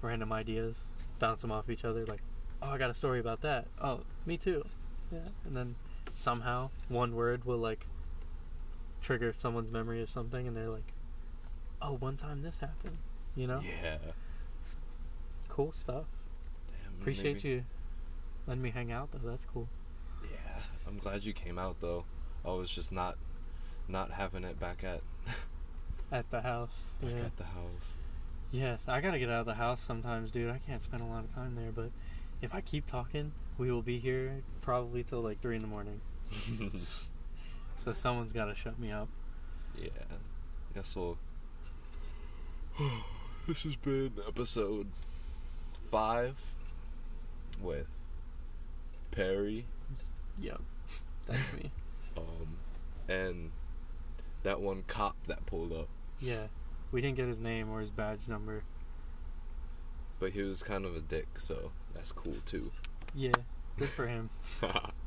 [0.00, 0.80] random ideas,
[1.18, 2.04] bounce them off each other.
[2.06, 2.22] Like,
[2.60, 3.66] oh, I got a story about that.
[3.80, 4.64] Oh, me too.
[5.10, 5.76] Yeah, and then
[6.14, 7.86] somehow one word will like
[9.00, 10.92] trigger someone's memory of something, and they're like,
[11.82, 12.98] oh, one time this happened.
[13.34, 13.98] You know, Yeah.
[15.48, 16.04] cool stuff.
[16.68, 17.64] Damn, Appreciate maybe- you
[18.46, 19.28] letting me hang out though.
[19.28, 19.68] That's cool.
[20.24, 22.04] Yeah, I'm glad you came out though.
[22.44, 23.16] I was just not,
[23.88, 25.00] not having it back at,
[26.12, 26.92] At the house.
[27.00, 27.20] back yeah.
[27.22, 27.96] at the house.
[28.50, 30.50] Yes, I gotta get out of the house sometimes, dude.
[30.50, 31.90] I can't spend a lot of time there, but
[32.42, 36.00] if I keep talking, we will be here probably till like three in the morning.
[37.76, 39.08] So someone's gotta shut me up.
[39.76, 39.88] yeah.
[40.08, 41.18] I guess we'll.
[43.46, 44.86] this has been episode
[45.90, 46.36] five
[47.60, 47.86] with
[49.10, 49.66] Perry,
[50.40, 50.60] Yep,
[51.26, 51.70] that's me.
[52.16, 52.56] um,
[53.08, 53.50] and
[54.42, 55.88] that one cop that pulled up,
[56.20, 56.46] Yeah,
[56.90, 58.64] we didn't get his name or his badge number.
[60.18, 62.70] but he was kind of a dick, so that's cool too.
[63.14, 63.32] Yeah,
[63.78, 64.30] good for him.